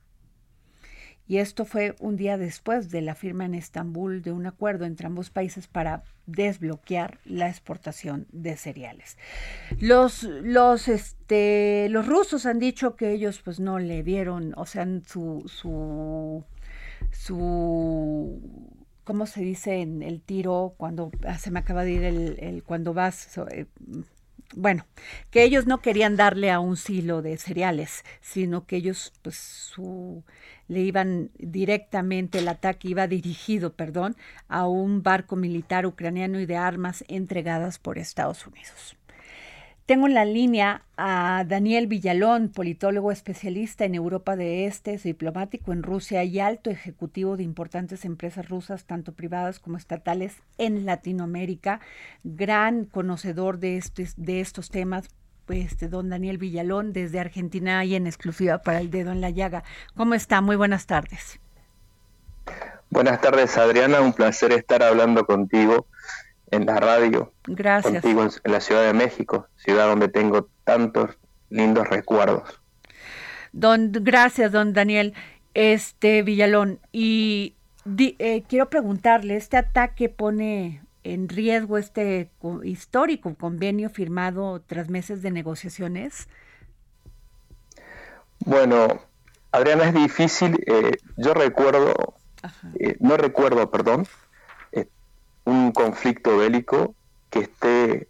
[1.29, 5.07] Y esto fue un día después de la firma en Estambul de un acuerdo entre
[5.07, 9.19] ambos países para desbloquear la exportación de cereales.
[9.79, 14.87] Los, los, este, los rusos han dicho que ellos pues no le vieron, o sea,
[15.07, 16.45] su, su,
[17.11, 18.41] su
[19.05, 22.63] ¿cómo se dice en el tiro cuando ah, se me acaba de ir el, el
[22.63, 23.67] cuando vas eh,
[24.57, 24.87] bueno,
[25.31, 30.23] que ellos no querían darle a un silo de cereales, sino que ellos, pues, su,
[30.69, 34.17] le iban directamente, el ataque iba dirigido, perdón,
[34.49, 38.97] a un barco militar ucraniano y de armas entregadas por Estados Unidos.
[39.87, 45.83] Tengo en la línea a Daniel Villalón, politólogo especialista en Europa de Este, diplomático en
[45.83, 51.81] Rusia y alto ejecutivo de importantes empresas rusas, tanto privadas como estatales, en Latinoamérica.
[52.23, 53.85] Gran conocedor de,
[54.17, 55.11] de estos temas,
[55.45, 59.29] pues, de don Daniel Villalón, desde Argentina y en exclusiva para el dedo en la
[59.29, 59.65] llaga.
[59.95, 60.41] ¿Cómo está?
[60.41, 61.41] Muy buenas tardes.
[62.89, 64.01] Buenas tardes, Adriana.
[64.01, 65.87] Un placer estar hablando contigo
[66.55, 67.33] en la radio.
[67.47, 68.03] Gracias.
[68.03, 71.11] Contigo en, la Ciudad de México, ciudad donde tengo tantos
[71.51, 72.61] lindos recuerdos.
[73.53, 75.15] Don, gracias, don Daniel.
[75.55, 77.55] Este Villalón, y
[77.99, 82.31] eh, quiero preguntarle, ¿este ataque pone en riesgo este
[82.65, 86.29] histórico convenio firmado tras meses de negociaciones?
[88.41, 89.01] Bueno,
[89.53, 90.59] Adriana, es difícil.
[90.67, 92.15] Eh, yo recuerdo,
[92.81, 94.07] eh, no recuerdo, perdón,
[95.45, 96.95] un conflicto bélico
[97.31, 98.07] que esté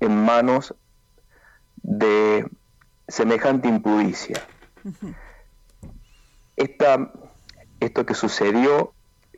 [0.00, 0.74] en manos
[1.82, 2.48] de
[3.08, 4.46] semejante impudicia.
[7.80, 8.92] esto que sucedió,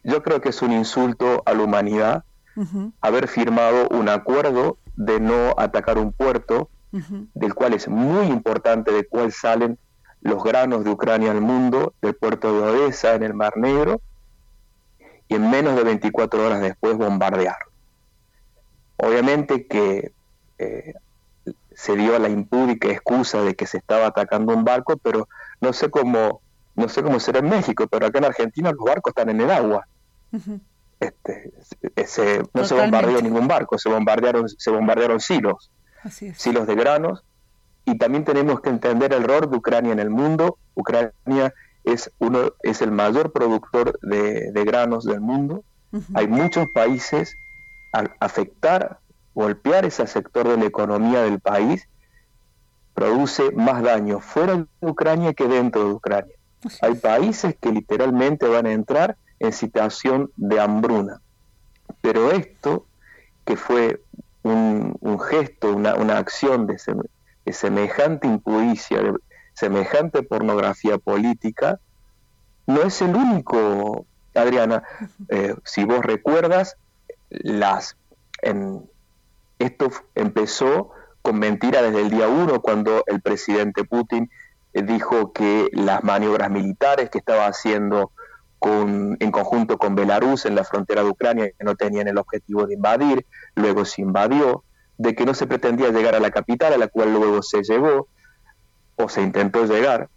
[0.05, 2.25] yo creo que es un insulto a la humanidad
[3.01, 6.71] haber firmado un acuerdo de no atacar un puerto,
[7.35, 9.79] del cual es muy importante, de cuál salen
[10.23, 14.01] los granos de Ucrania al mundo, del puerto de Odessa en el Mar Negro,
[15.29, 17.57] y en menos de 24 horas después bombardear.
[18.97, 20.13] Obviamente que
[20.59, 20.95] eh,
[21.75, 25.29] se dio la impúdica excusa de que se estaba atacando un barco, pero
[25.61, 26.41] no sé cómo
[26.77, 29.51] no sé cómo será en México, pero acá en Argentina los barcos están en el
[29.51, 29.89] agua.
[31.01, 31.53] este,
[32.53, 35.71] no se bombardeó ningún barco, se bombardearon, se bombardearon silos,
[36.35, 37.25] silos de granos.
[37.87, 40.59] Y también tenemos que entender el rol de Ucrania en el mundo.
[40.75, 41.55] Ucrania
[41.87, 45.65] es, uno, es el mayor productor de, granos del mundo.
[46.15, 47.39] Hay muchos países,
[47.93, 48.99] al afectar,
[49.35, 51.89] golpear ese sector de la economía del país,
[52.93, 56.35] produce más daño fuera de Ucrania que dentro de Ucrania.
[56.83, 61.21] Hay países que literalmente van a entrar en situación de hambruna.
[62.01, 62.85] Pero esto,
[63.45, 64.03] que fue
[64.43, 66.77] un, gesto, una, acción de,
[67.45, 69.13] de semejante impudicia, de,
[69.57, 71.81] semejante pornografía política,
[72.67, 74.05] no es el único,
[74.35, 74.83] Adriana.
[75.29, 76.77] Eh, si vos recuerdas,
[77.31, 77.97] las,
[78.43, 78.89] en,
[79.59, 80.91] esto empezó
[81.23, 84.31] con mentira desde el día uno cuando el presidente Putin
[84.75, 88.13] eh, dijo que las maniobras militares que estaba haciendo
[88.59, 92.67] con, en conjunto con Belarus en la frontera de Ucrania que no tenían el objetivo
[92.67, 94.65] de invadir, luego se invadió,
[94.99, 98.09] de que no se pretendía llegar a la capital, a la cual luego se llegó
[98.97, 100.09] o se intentó llegar,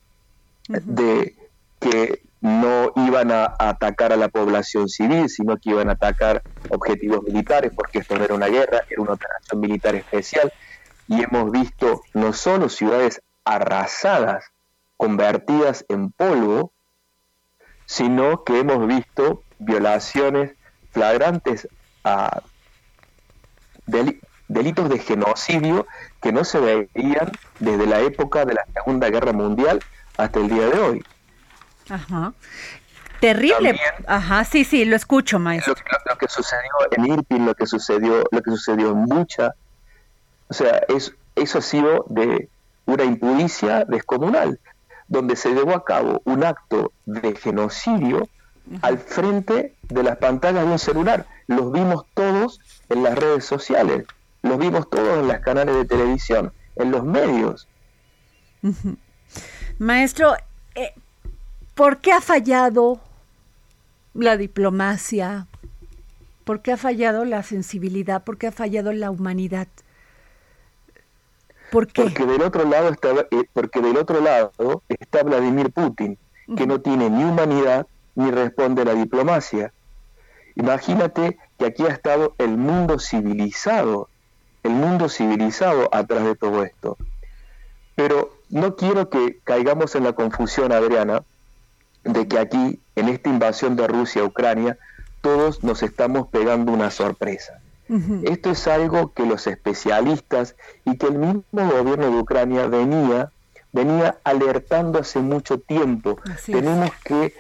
[0.68, 1.36] de
[1.80, 7.24] que no iban a, atacar a la población civil, sino que iban a atacar objetivos
[7.24, 10.54] militares, porque esto no era una guerra, era una operación militar especial,
[11.08, 14.46] y hemos visto no solo ciudades arrasadas,
[14.96, 16.72] convertidas en polvo,
[17.86, 20.54] sino que hemos visto violaciones
[20.92, 21.68] flagrantes
[22.04, 22.44] a
[24.50, 25.88] delitos de genocidio
[26.22, 29.80] que no se veían desde la época de la Segunda Guerra Mundial
[30.18, 31.06] hasta el día de hoy.
[31.90, 32.34] Ajá.
[33.22, 33.80] Terrible.
[34.08, 35.76] Ajá, sí, sí, lo escucho, maestro.
[36.06, 39.54] Lo, que sucedió en Irpin, lo que sucedió, lo que sucedió en Bucha,
[40.48, 42.50] o sea, es, eso ha sido de
[42.86, 44.60] una impudicia descomunal,
[45.08, 48.28] donde se llevó a cabo un acto de genocidio
[48.82, 51.26] al frente de las pantallas de un celular.
[51.48, 54.06] Los vimos todos en las redes sociales,
[54.42, 57.68] los vimos todos en los canales de televisión, en los medios.
[59.80, 60.36] Maestro,
[60.76, 60.94] eh,
[61.80, 63.00] ¿Por qué ha fallado
[64.14, 65.48] la diplomacia?
[66.44, 68.22] ¿Por qué ha fallado la sensibilidad?
[68.22, 69.70] ¿Por qué ha fallado la humanidad?
[71.72, 72.02] ¿Por qué?
[72.02, 74.52] Porque del otro lado está, eh, porque del otro lado
[74.90, 76.18] está Vladimir Putin,
[76.58, 79.72] que no tiene ni humanidad ni responde a la diplomacia.
[80.56, 84.10] Imagínate que aquí ha estado el mundo civilizado,
[84.70, 86.98] el mundo civilizado atrás de todo esto.
[87.96, 91.24] Pero no quiero que caigamos en la confusión, Adriana,
[92.04, 94.78] de que aquí, en esta invasión de Rusia a Ucrania,
[95.22, 97.60] todos nos estamos pegando una sorpresa.
[98.24, 100.56] Esto es algo que los especialistas
[100.86, 103.32] y que el mismo gobierno de Ucrania venía,
[103.72, 106.20] venía alertando hace mucho tiempo.
[106.46, 107.34] Tenemos que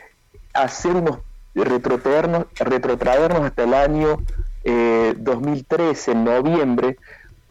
[0.53, 1.19] hacer unos
[1.53, 4.17] retrotraernos, retrotraernos hasta el año
[4.63, 6.97] 2013, eh, en noviembre,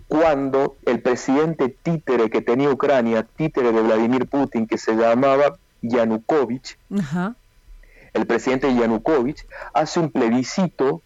[0.09, 6.79] cuando el presidente títere que tenía Ucrania, títere de Vladimir Putin, que se llamaba Yanukovych,
[8.15, 11.03] el presidente Yanukovych, hace un plebiscito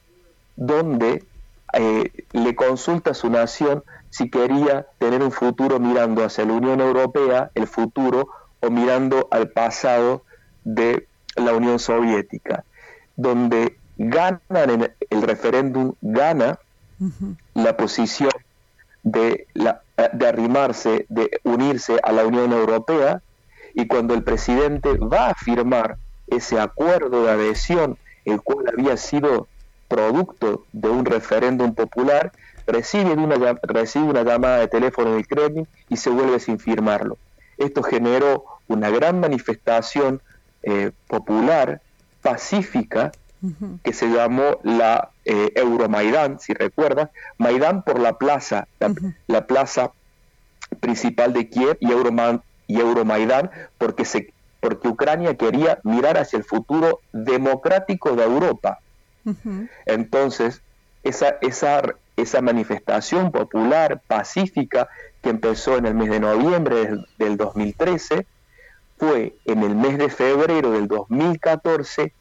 [0.56, 1.24] donde
[1.72, 6.80] eh, le consulta a su nación si quería tener un futuro mirando hacia la Unión
[6.80, 8.28] Europea, el futuro,
[8.60, 10.22] o mirando al pasado
[10.64, 12.64] de la Unión Soviética,
[13.16, 16.58] donde ganan en el referéndum, gana
[17.54, 18.30] la posición
[19.02, 19.82] de, la,
[20.12, 23.22] de arrimarse, de unirse a la Unión Europea,
[23.74, 25.96] y cuando el presidente va a firmar
[26.26, 29.48] ese acuerdo de adhesión, el cual había sido
[29.88, 32.32] producto de un referéndum popular,
[32.66, 37.18] recibe una, recibe una llamada de teléfono del Kremlin y se vuelve sin firmarlo.
[37.58, 40.22] Esto generó una gran manifestación
[40.62, 41.80] eh, popular,
[42.22, 43.12] pacífica,
[43.82, 48.68] que se llamó la eh, Euromaidán, si recuerdas, Maidán por la plaza,
[49.26, 49.92] la, plaza
[50.80, 56.44] principal de Kiev y Euromaidán y Euromaidán porque, se, porque Ucrania quería mirar hacia el
[56.44, 58.78] futuro democrático de Europa.
[59.86, 60.62] Entonces,
[61.02, 61.82] esa, esa,
[62.16, 64.88] esa manifestación popular, pacífica,
[65.20, 68.26] que empezó en el mes de noviembre del, del 2013,
[68.98, 72.12] fue en el mes de febrero del 2014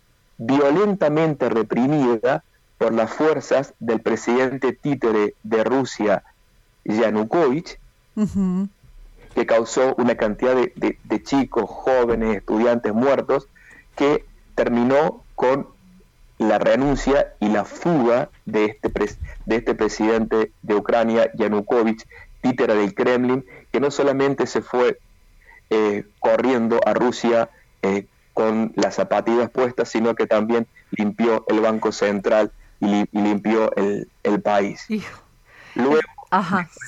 [0.41, 2.43] violentamente reprimida
[2.79, 6.23] por las fuerzas del presidente títere de Rusia,
[6.83, 7.79] Yanukovych,
[9.35, 13.47] que causó una cantidad de, chicos, jóvenes, estudiantes muertos,
[13.95, 14.25] que
[14.55, 15.67] terminó con
[16.39, 18.91] la renuncia y la fuga de este,
[19.45, 22.07] de este presidente de Ucrania, Yanukovych,
[22.41, 24.97] títere del Kremlin, que no solamente se fue
[25.69, 27.51] eh, corriendo a Rusia
[27.83, 34.41] eh, con las zapatillas puestas, sino que también limpió el Banco Central y, limpió el,
[34.41, 34.85] país.
[35.75, 35.99] Luego,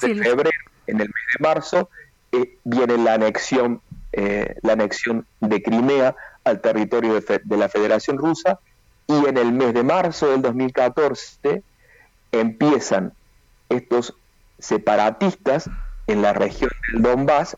[0.01, 0.49] en febrero,
[0.87, 1.89] en el mes de marzo,
[2.63, 3.81] viene la anexión,
[4.11, 8.59] eh, la anexión de Crimea al territorio de, la Federación Rusa
[9.07, 11.63] y en el mes de marzo del 2014
[12.31, 13.13] empiezan
[13.69, 14.15] estos
[14.59, 15.69] separatistas
[16.07, 17.57] en la región del Donbass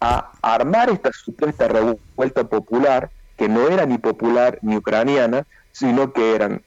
[0.00, 6.34] a armar esta supuesta revuelta popular que no era ni popular ni ucraniana, sino que
[6.34, 6.62] eran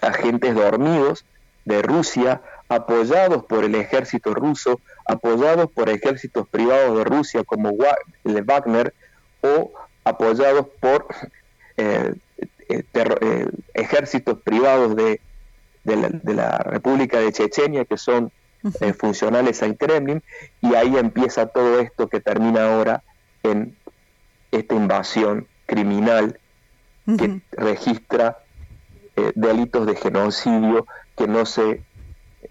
[0.00, 1.24] agentes dormidos
[1.64, 7.70] de Rusia apoyados por el ejército ruso, apoyados por ejércitos privados de Rusia como
[8.24, 8.94] el Wagner
[9.42, 9.72] o
[10.04, 11.06] apoyados por
[11.76, 12.14] eh,
[12.68, 15.20] eh, eh, ejércitos privados de,
[15.84, 18.32] de, la, República de Chechenia que son
[18.80, 20.22] eh, funcionales al Kremlin,
[20.60, 23.02] y ahí empieza todo esto que termina ahora
[23.42, 23.76] en
[24.50, 26.38] esta invasión criminal
[27.06, 28.38] que registra
[29.16, 30.86] eh, delitos de genocidio
[31.16, 31.82] que no se,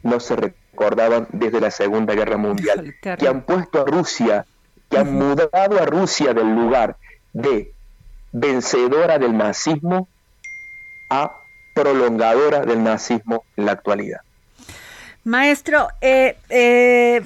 [0.03, 4.45] no se recordaban desde la Segunda Guerra Mundial, que han puesto a Rusia,
[4.89, 6.97] que han mudado a Rusia del lugar
[7.33, 7.73] de
[8.31, 10.07] vencedora del nazismo
[11.09, 11.39] a
[11.73, 14.21] prolongadora del nazismo en la actualidad.
[15.23, 17.21] Maestro, eh, eh,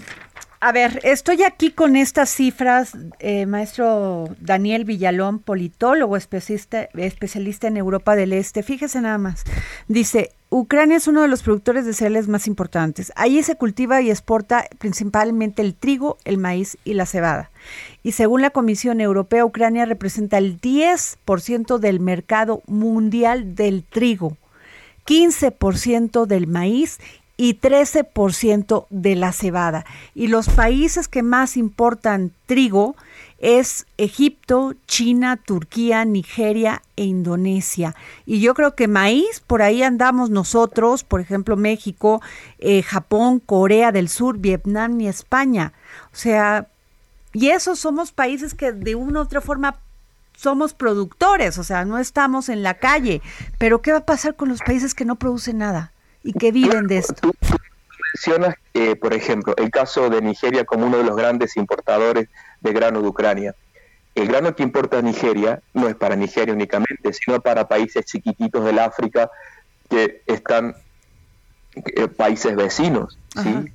[0.60, 7.78] a ver, estoy aquí con estas cifras, eh, maestro Daniel Villalón, politólogo, especialista, especialista en
[7.78, 8.62] Europa del Este.
[8.62, 9.44] Fíjese nada más.
[9.88, 13.12] Dice, Ucrania es uno de los productores de cereales más importantes.
[13.16, 17.50] Allí se cultiva y exporta principalmente el trigo, el maíz y la cebada.
[18.04, 24.38] Y según la Comisión Europea, Ucrania representa el 10% del mercado mundial del trigo,
[25.06, 27.00] 15% del maíz
[27.38, 29.86] y 13% de la cebada.
[30.16, 32.96] Y los países que más importan trigo
[33.40, 37.96] es Egipto, China, Turquía, Nigeria e Indonesia.
[38.26, 42.22] Y yo creo que maíz, por ahí andamos nosotros, por ejemplo México,
[42.58, 45.74] eh, Japón, Corea del Sur, Vietnam y España.
[46.12, 46.68] O sea,
[47.34, 49.78] y esos somos países que de una u otra forma
[50.36, 53.22] somos productores, o sea, no estamos en la calle.
[53.60, 55.92] Pero ¿qué va a pasar con los países que no producen nada?
[56.28, 57.32] Y que viven de esto.
[58.14, 62.28] Mencionas, eh, por ejemplo, el caso de Nigeria como uno de los grandes importadores
[62.60, 63.56] de grano de Ucrania.
[64.14, 68.80] El grano que importa Nigeria no es para Nigeria únicamente, sino para países chiquititos del
[68.80, 69.30] África
[69.90, 70.76] que están
[71.76, 73.72] eh, países vecinos, ¿sí?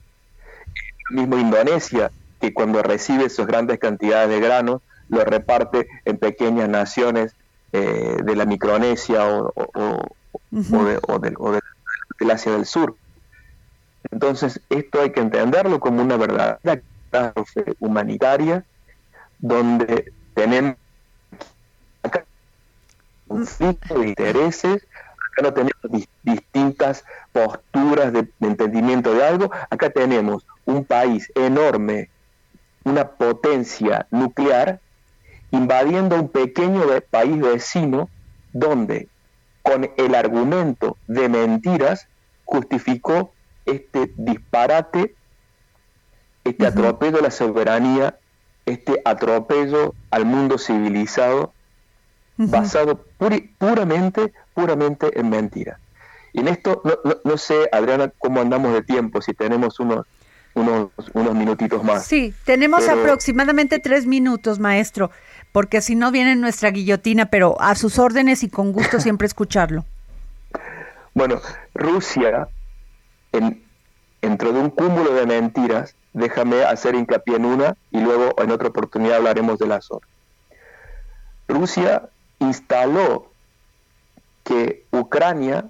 [1.11, 7.35] Mismo Indonesia, que cuando recibe esas grandes cantidades de grano, lo reparte en pequeñas naciones
[7.73, 11.63] eh, de la Micronesia o, o, de,
[12.23, 12.97] del Asia del Sur.
[14.11, 18.64] Entonces, esto hay que entenderlo como una verdadera catástrofe humanitaria
[19.39, 20.77] donde tenemos
[23.33, 24.87] conflicto de intereses,
[25.31, 32.11] acá no tenemos distintas posturas de, entendimiento de algo, acá tenemos un país enorme,
[32.85, 34.81] una potencia nuclear,
[35.51, 38.11] invadiendo un pequeño país vecino
[38.53, 39.09] donde
[39.62, 42.09] con el argumento de mentiras
[42.53, 43.33] justificó
[43.65, 45.15] este disparate,
[46.45, 48.19] este atropello a la soberanía,
[48.67, 51.55] este atropello al mundo civilizado,
[52.37, 53.07] basado
[53.59, 55.79] puramente, puramente en mentiras.
[56.35, 56.83] Y en esto,
[57.25, 60.07] no, sé, Adriana, cómo andamos de tiempo, si tenemos unos,
[60.55, 62.05] unos, unos minutitos más.
[62.05, 65.11] Sí, tenemos aproximadamente tres minutos, maestro
[65.53, 69.85] porque si no viene nuestra guillotina, pero a sus órdenes y con gusto siempre escucharlo.
[71.15, 71.41] Bueno,
[71.75, 72.49] Rusia,
[73.33, 73.63] en,
[74.23, 78.69] dentro de un cúmulo de mentiras, déjame hacer hincapié en una y luego en otra
[78.69, 80.11] oportunidad hablaremos de las otras.
[81.49, 82.09] Rusia
[82.39, 83.31] instaló
[84.45, 85.67] que Ucrania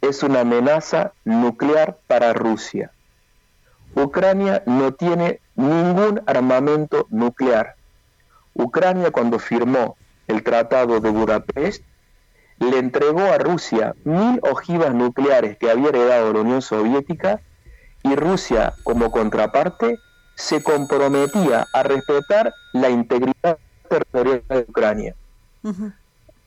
[0.00, 2.92] es una amenaza nuclear para Rusia.
[3.94, 7.74] Ucrania no tiene ningún armamento nuclear.
[8.54, 9.96] Ucrania cuando firmó
[10.26, 11.82] el Tratado de Budapest
[12.60, 17.40] le entregó a Rusia mil ojivas nucleares que había heredado la Unión Soviética
[18.02, 19.98] y Rusia como contraparte
[20.34, 25.14] se comprometía a respetar la integridad territorial de Ucrania.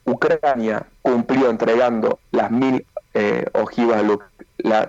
[0.06, 4.04] Ucrania cumplió entregando las mil eh, ojivas,
[4.58, 4.88] las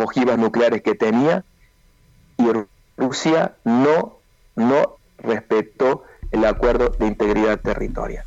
[0.00, 1.44] ojivas nucleares que tenía
[2.38, 2.46] y
[2.96, 4.18] Rusia no,
[4.56, 8.24] no respetó el acuerdo de integridad territorial.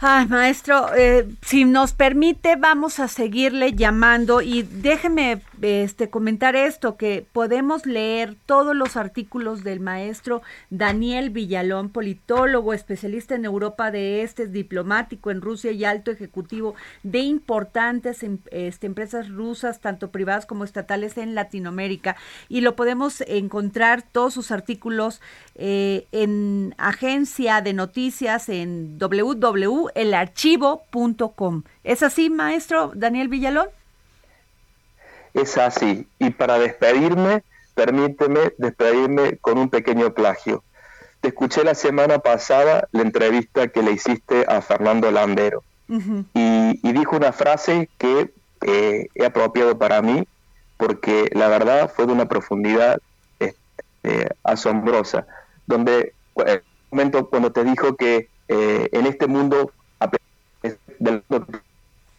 [0.00, 6.96] Ay, maestro, eh, si nos permite, vamos a seguirle llamando y déjeme este, comentar esto,
[6.96, 14.22] que podemos leer todos los artículos del maestro Daniel Villalón, politólogo, especialista en Europa de
[14.22, 20.46] Este, diplomático en Rusia y alto ejecutivo de importantes em, este, empresas rusas, tanto privadas
[20.46, 22.16] como estatales en Latinoamérica.
[22.48, 25.20] Y lo podemos encontrar todos sus artículos
[25.54, 31.62] eh, en agencia de noticias en www.elarchivo.com.
[31.84, 33.68] ¿Es así, maestro Daniel Villalón?
[35.40, 36.08] Es así.
[36.18, 40.64] Y para despedirme, permíteme despedirme con un pequeño plagio.
[41.20, 45.62] Te escuché la semana pasada la entrevista que le hiciste a Fernando Landero
[46.34, 48.32] y, dijo una frase que
[48.62, 50.26] eh, he apropiado para mí
[50.76, 53.00] porque la verdad fue de una profundidad
[53.38, 55.26] este, asombrosa
[55.66, 59.72] donde el eh, momento cuando te dijo que eh, en este mundo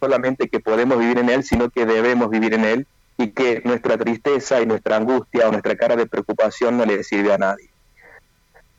[0.00, 2.86] solamente que podemos vivir en él, sino que debemos vivir en él,
[3.20, 7.34] y que nuestra tristeza y nuestra angustia o nuestra cara de preocupación no le sirve
[7.34, 7.68] a nadie.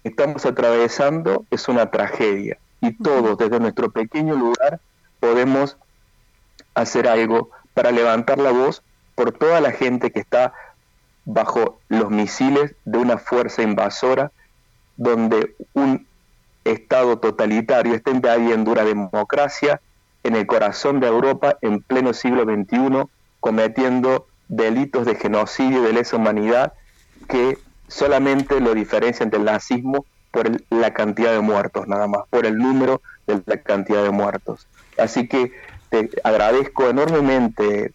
[0.03, 4.79] Estamos atravesando es una tragedia y todos desde nuestro pequeño lugar
[5.19, 5.77] podemos
[6.73, 8.81] hacer algo para levantar la voz
[9.13, 10.53] por toda la gente que está
[11.25, 14.31] bajo los misiles de una fuerza invasora
[14.97, 16.07] donde un
[16.63, 19.81] Estado totalitario está invadiendo una democracia
[20.23, 25.93] en el corazón de Europa en pleno siglo XXI, cometiendo delitos de genocidio y de
[25.93, 26.73] lesa humanidad
[27.29, 32.57] que solamente lo diferencian del nazismo por la cantidad de muertos, nada más, por el
[32.57, 34.67] número de la cantidad de muertos.
[34.97, 35.53] Así que
[35.89, 37.93] te agradezco enormemente,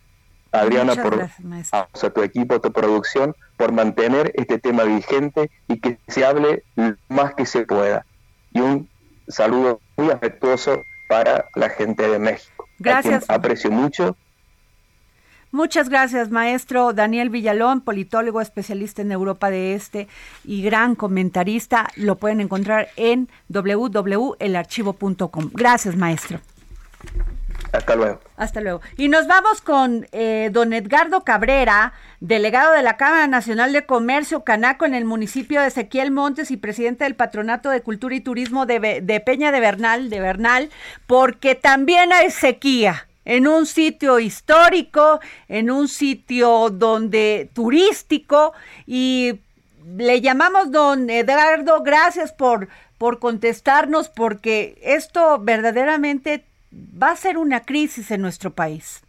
[0.51, 1.29] Adriana, por
[1.73, 6.65] a, tu equipo, tu producción, por mantener este tema vigente y que se hable
[7.09, 8.07] más que se pueda.
[8.53, 8.89] Y un
[9.29, 12.67] saludo muy afectuoso para la gente de México.
[12.79, 13.25] Gracias.
[13.29, 14.17] aprecio mucho
[15.53, 20.09] Muchas gracias, maestro Daniel Villalón, politólogo especialista en Europa de Este
[20.45, 21.89] y gran comentarista.
[21.97, 25.51] Lo pueden encontrar en www.elarchivo.com.
[25.55, 26.41] Gracias, maestro.
[27.73, 28.21] Hasta luego.
[28.37, 28.81] Hasta luego.
[28.97, 34.45] Y nos vamos con eh, don Edgardo Cabrera, delegado de la Cámara Nacional de Comercio
[34.45, 38.67] Canaco en el municipio de Ezequiel Montes y presidente del Patronato de Cultura y Turismo
[38.67, 40.71] de, de Peña de Bernal, de Bernal,
[41.07, 48.55] porque también hay sequía en un sitio histórico, en un sitio donde turístico
[48.87, 49.41] y
[49.99, 57.61] le llamamos don Eduardo, gracias por, por contestarnos porque esto verdaderamente va a ser una
[57.61, 59.03] crisis en nuestro país.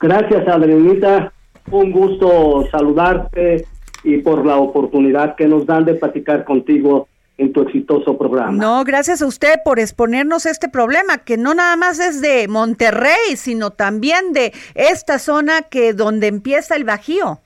[0.00, 1.32] Gracias, Adrianita.
[1.70, 3.66] Un gusto saludarte
[4.02, 7.08] y por la oportunidad que nos dan de platicar contigo
[7.40, 8.52] en tu exitoso programa.
[8.52, 13.34] No, gracias a usted por exponernos este problema, que no nada más es de Monterrey,
[13.36, 17.40] sino también de esta zona que donde empieza el Bajío.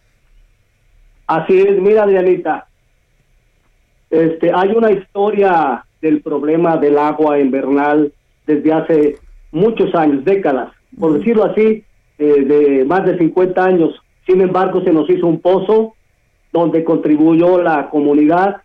[1.28, 2.66] Así es, mira, Adrianita,
[4.10, 8.12] este, hay una historia del problema del agua invernal
[8.48, 9.18] desde hace
[9.52, 11.84] muchos años, décadas, por decirlo así,
[12.18, 13.94] eh, de más de 50 años.
[14.26, 15.94] Sin embargo, se nos hizo un pozo
[16.52, 18.63] donde contribuyó la comunidad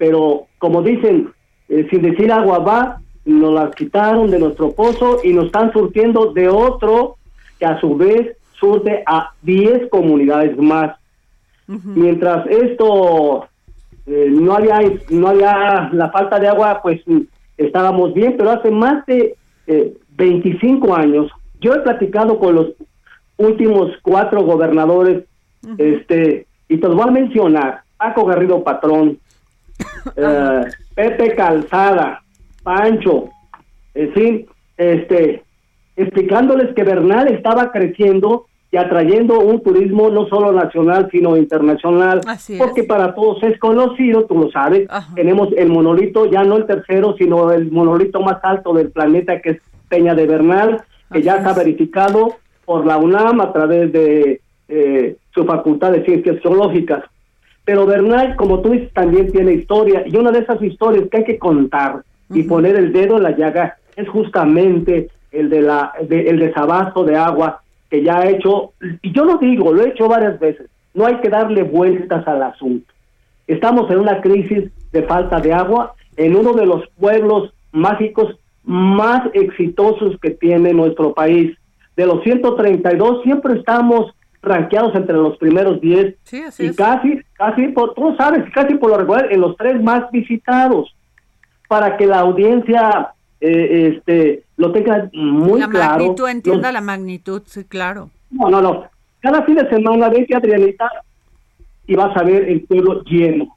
[0.00, 1.28] pero como dicen,
[1.68, 6.32] eh, sin decir agua va, nos las quitaron de nuestro pozo y nos están surtiendo
[6.32, 7.16] de otro
[7.58, 10.96] que a su vez surte a 10 comunidades más.
[11.66, 13.46] Mientras esto
[14.06, 14.80] eh, no había
[15.10, 17.02] no había la falta de agua, pues
[17.58, 19.36] estábamos bien, pero hace más de
[20.16, 21.30] 25 eh, años
[21.60, 22.68] yo he platicado con los
[23.36, 25.24] últimos cuatro gobernadores,
[25.76, 29.18] este, y te voy a mencionar, Paco Garrido Patrón,
[30.16, 32.22] eh, Pepe Calzada,
[32.62, 33.30] Pancho,
[33.94, 34.46] en fin,
[34.76, 35.42] este,
[35.96, 42.20] explicándoles que Bernal estaba creciendo y atrayendo un turismo no solo nacional, sino internacional,
[42.56, 47.16] porque para todos es conocido, tú lo sabes, tenemos el monolito, ya no el tercero,
[47.18, 50.82] sino el monolito más alto del planeta, que es Peña de Bernal,
[51.12, 56.40] que ya está verificado por la UNAM a través de eh, su Facultad de Ciencias
[56.40, 57.02] Geológicas.
[57.64, 61.24] Pero Bernal, como tú dices, también tiene historia y una de esas historias que hay
[61.24, 66.38] que contar y poner el dedo en la llaga es justamente el de la el
[66.38, 70.38] desabasto de agua que ya ha hecho y yo lo digo, lo he hecho varias
[70.38, 70.68] veces.
[70.94, 72.92] No hay que darle vueltas al asunto.
[73.46, 79.22] Estamos en una crisis de falta de agua en uno de los pueblos mágicos más
[79.34, 81.56] exitosos que tiene nuestro país.
[81.96, 86.16] De los 132 siempre estamos ranqueados entre los primeros 10
[86.58, 90.94] y casi, casi, por, tú sabes, casi por lo regular en los tres más visitados,
[91.68, 93.10] para que la audiencia
[93.40, 95.72] eh, este lo tenga muy claro.
[95.72, 98.10] La magnitud, entienda la magnitud, sí, claro.
[98.30, 98.84] No, no, no.
[99.20, 100.90] Cada fin de semana, vete Adrianita,
[101.86, 103.56] y vas a ver el pueblo lleno.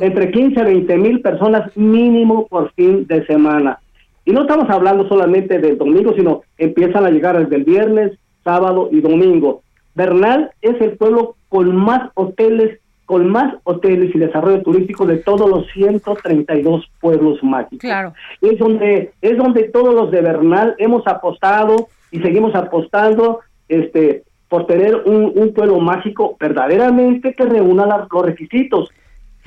[0.00, 3.78] Entre 15 a 20 mil personas mínimo por fin de semana.
[4.24, 8.88] Y no estamos hablando solamente del domingo, sino empiezan a llegar desde el viernes, sábado
[8.90, 9.62] y domingo.
[9.96, 15.48] Bernal es el pueblo con más hoteles, con más hoteles y desarrollo turístico de todos
[15.48, 17.80] los 132 pueblos mágicos.
[17.80, 18.12] Claro.
[18.42, 24.66] Es donde es donde todos los de Bernal hemos apostado y seguimos apostando este por
[24.66, 28.90] tener un, pueblo mágico verdaderamente que reúna los requisitos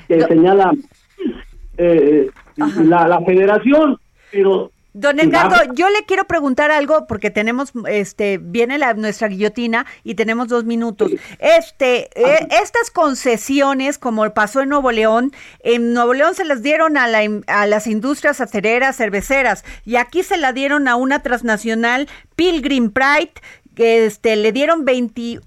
[0.06, 0.72] que señala
[1.78, 3.98] eh, la, la federación,
[4.30, 9.86] pero Don Edgardo, yo le quiero preguntar algo porque tenemos, este, viene la, nuestra guillotina
[10.02, 11.12] y tenemos dos minutos.
[11.38, 16.96] Este, eh, estas concesiones, como pasó en Nuevo León, en Nuevo León se las dieron
[16.96, 22.08] a, la, a las industrias acereras, cerveceras, y aquí se la dieron a una transnacional,
[22.34, 23.32] Pilgrim Pride,
[23.76, 25.42] que este, le dieron 21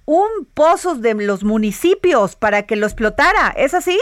[0.53, 3.53] pozos de los municipios para que lo explotara.
[3.57, 3.99] ¿Es así?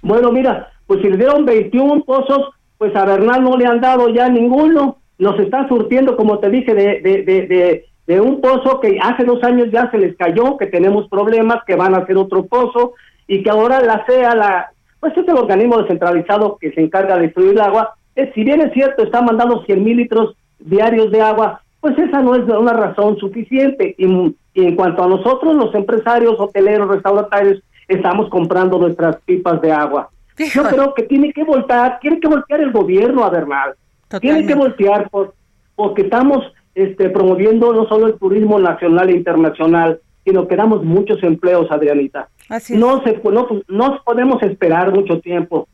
[0.00, 4.08] Bueno, mira, pues si le dieron 21 pozos, pues a Bernal no le han dado
[4.08, 4.96] ya ninguno.
[5.16, 9.40] Nos están surtiendo, como te dije, de, de, de, de, un pozo que hace dos
[9.44, 12.94] años ya se les cayó, que tenemos problemas, que van a hacer otro pozo
[13.28, 17.22] y que ahora la CEA, la, pues es el organismo descentralizado que se encarga de
[17.26, 21.20] destruir el agua, es, si bien es cierto, está mandando 100 mil litros diarios de
[21.20, 23.94] agua, pues esa no es una razón suficiente.
[23.96, 24.06] Y,
[24.54, 30.10] y en cuanto a nosotros, los empresarios, hoteleros, restaurantes, estamos comprando nuestras pipas de agua.
[30.48, 33.74] Yo creo que tiene que voltear, tiene que voltear el gobierno a Bernal.
[34.20, 35.34] Tiene que voltear por,
[35.74, 41.22] porque estamos este, promoviendo no solo el turismo nacional e internacional, sino que damos muchos
[41.22, 42.28] empleos, Adrianita.
[42.70, 45.68] no, se, no, no podemos esperar mucho tiempo.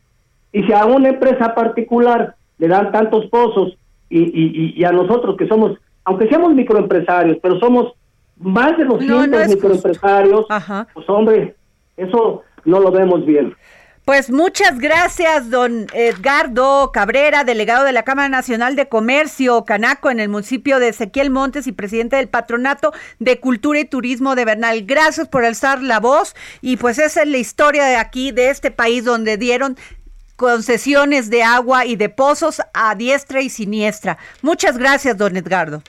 [0.52, 3.76] Y si a una empresa particular le dan tantos pozos
[4.08, 7.92] y, y, y a nosotros que somos, aunque seamos microempresarios, pero somos
[8.40, 10.46] más de 200 microempresarios,
[10.94, 11.54] pues hombre,
[11.96, 13.54] eso no lo vemos bien.
[14.08, 20.18] Pues muchas gracias, don Edgardo Cabrera, delegado de la Cámara Nacional de Comercio, Canaco, en
[20.18, 24.86] el municipio de Ezequiel Montes y presidente del Patronato de Cultura y Turismo de Bernal.
[24.86, 28.70] Gracias por alzar la voz y pues esa es la historia de aquí, de este
[28.70, 29.76] país, donde dieron
[30.36, 34.16] concesiones de agua y de pozos a diestra y siniestra.
[34.40, 35.82] Muchas gracias, don Edgardo.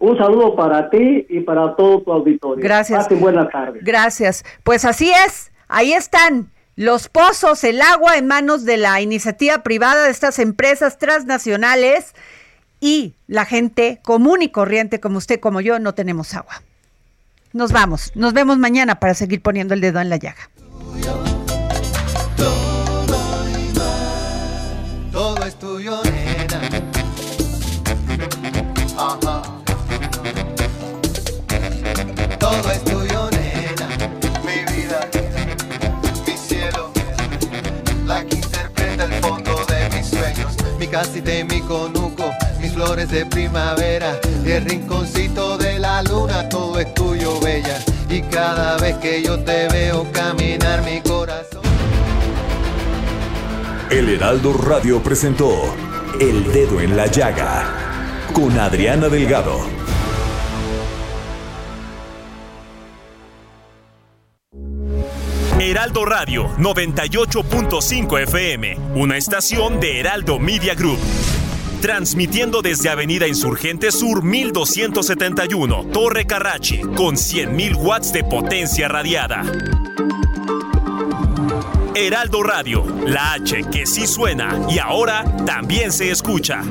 [0.00, 2.62] Un saludo para ti y para todo tu auditorio.
[2.62, 3.08] Gracias.
[3.18, 3.82] buenas tardes.
[3.82, 4.44] Gracias.
[4.64, 10.04] Pues así es, ahí están los pozos, el agua en manos de la iniciativa privada
[10.04, 12.14] de estas empresas transnacionales
[12.80, 16.62] y la gente común y corriente como usted, como yo, no tenemos agua.
[17.52, 20.50] Nos vamos, nos vemos mañana para seguir poniendo el dedo en la llaga.
[25.12, 26.02] Todo es tuyo,
[41.62, 42.30] conuco.
[42.60, 44.18] Mis flores de primavera.
[44.44, 46.48] Y el rinconcito de la luna.
[46.48, 47.78] Todo es tuyo, bella.
[48.08, 51.62] Y cada vez que yo te veo caminar, mi corazón.
[53.90, 55.50] El Heraldo Radio presentó
[56.18, 57.82] El Dedo en la Llaga
[58.32, 59.82] con Adriana Delgado.
[65.60, 70.98] Heraldo Radio 98.5 FM, una estación de Heraldo Media Group.
[71.82, 79.42] Transmitiendo desde Avenida Insurgente Sur 1271, Torre Carrachi, con 100.000 watts de potencia radiada.
[81.96, 86.62] Heraldo Radio, la H que sí suena y ahora también se escucha.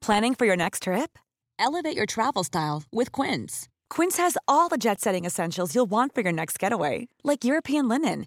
[0.00, 1.18] Planning for your next trip?
[1.58, 3.68] Elevate your travel style with Quince.
[3.90, 7.88] Quince has all the jet setting essentials you'll want for your next getaway, like European
[7.88, 8.26] linen,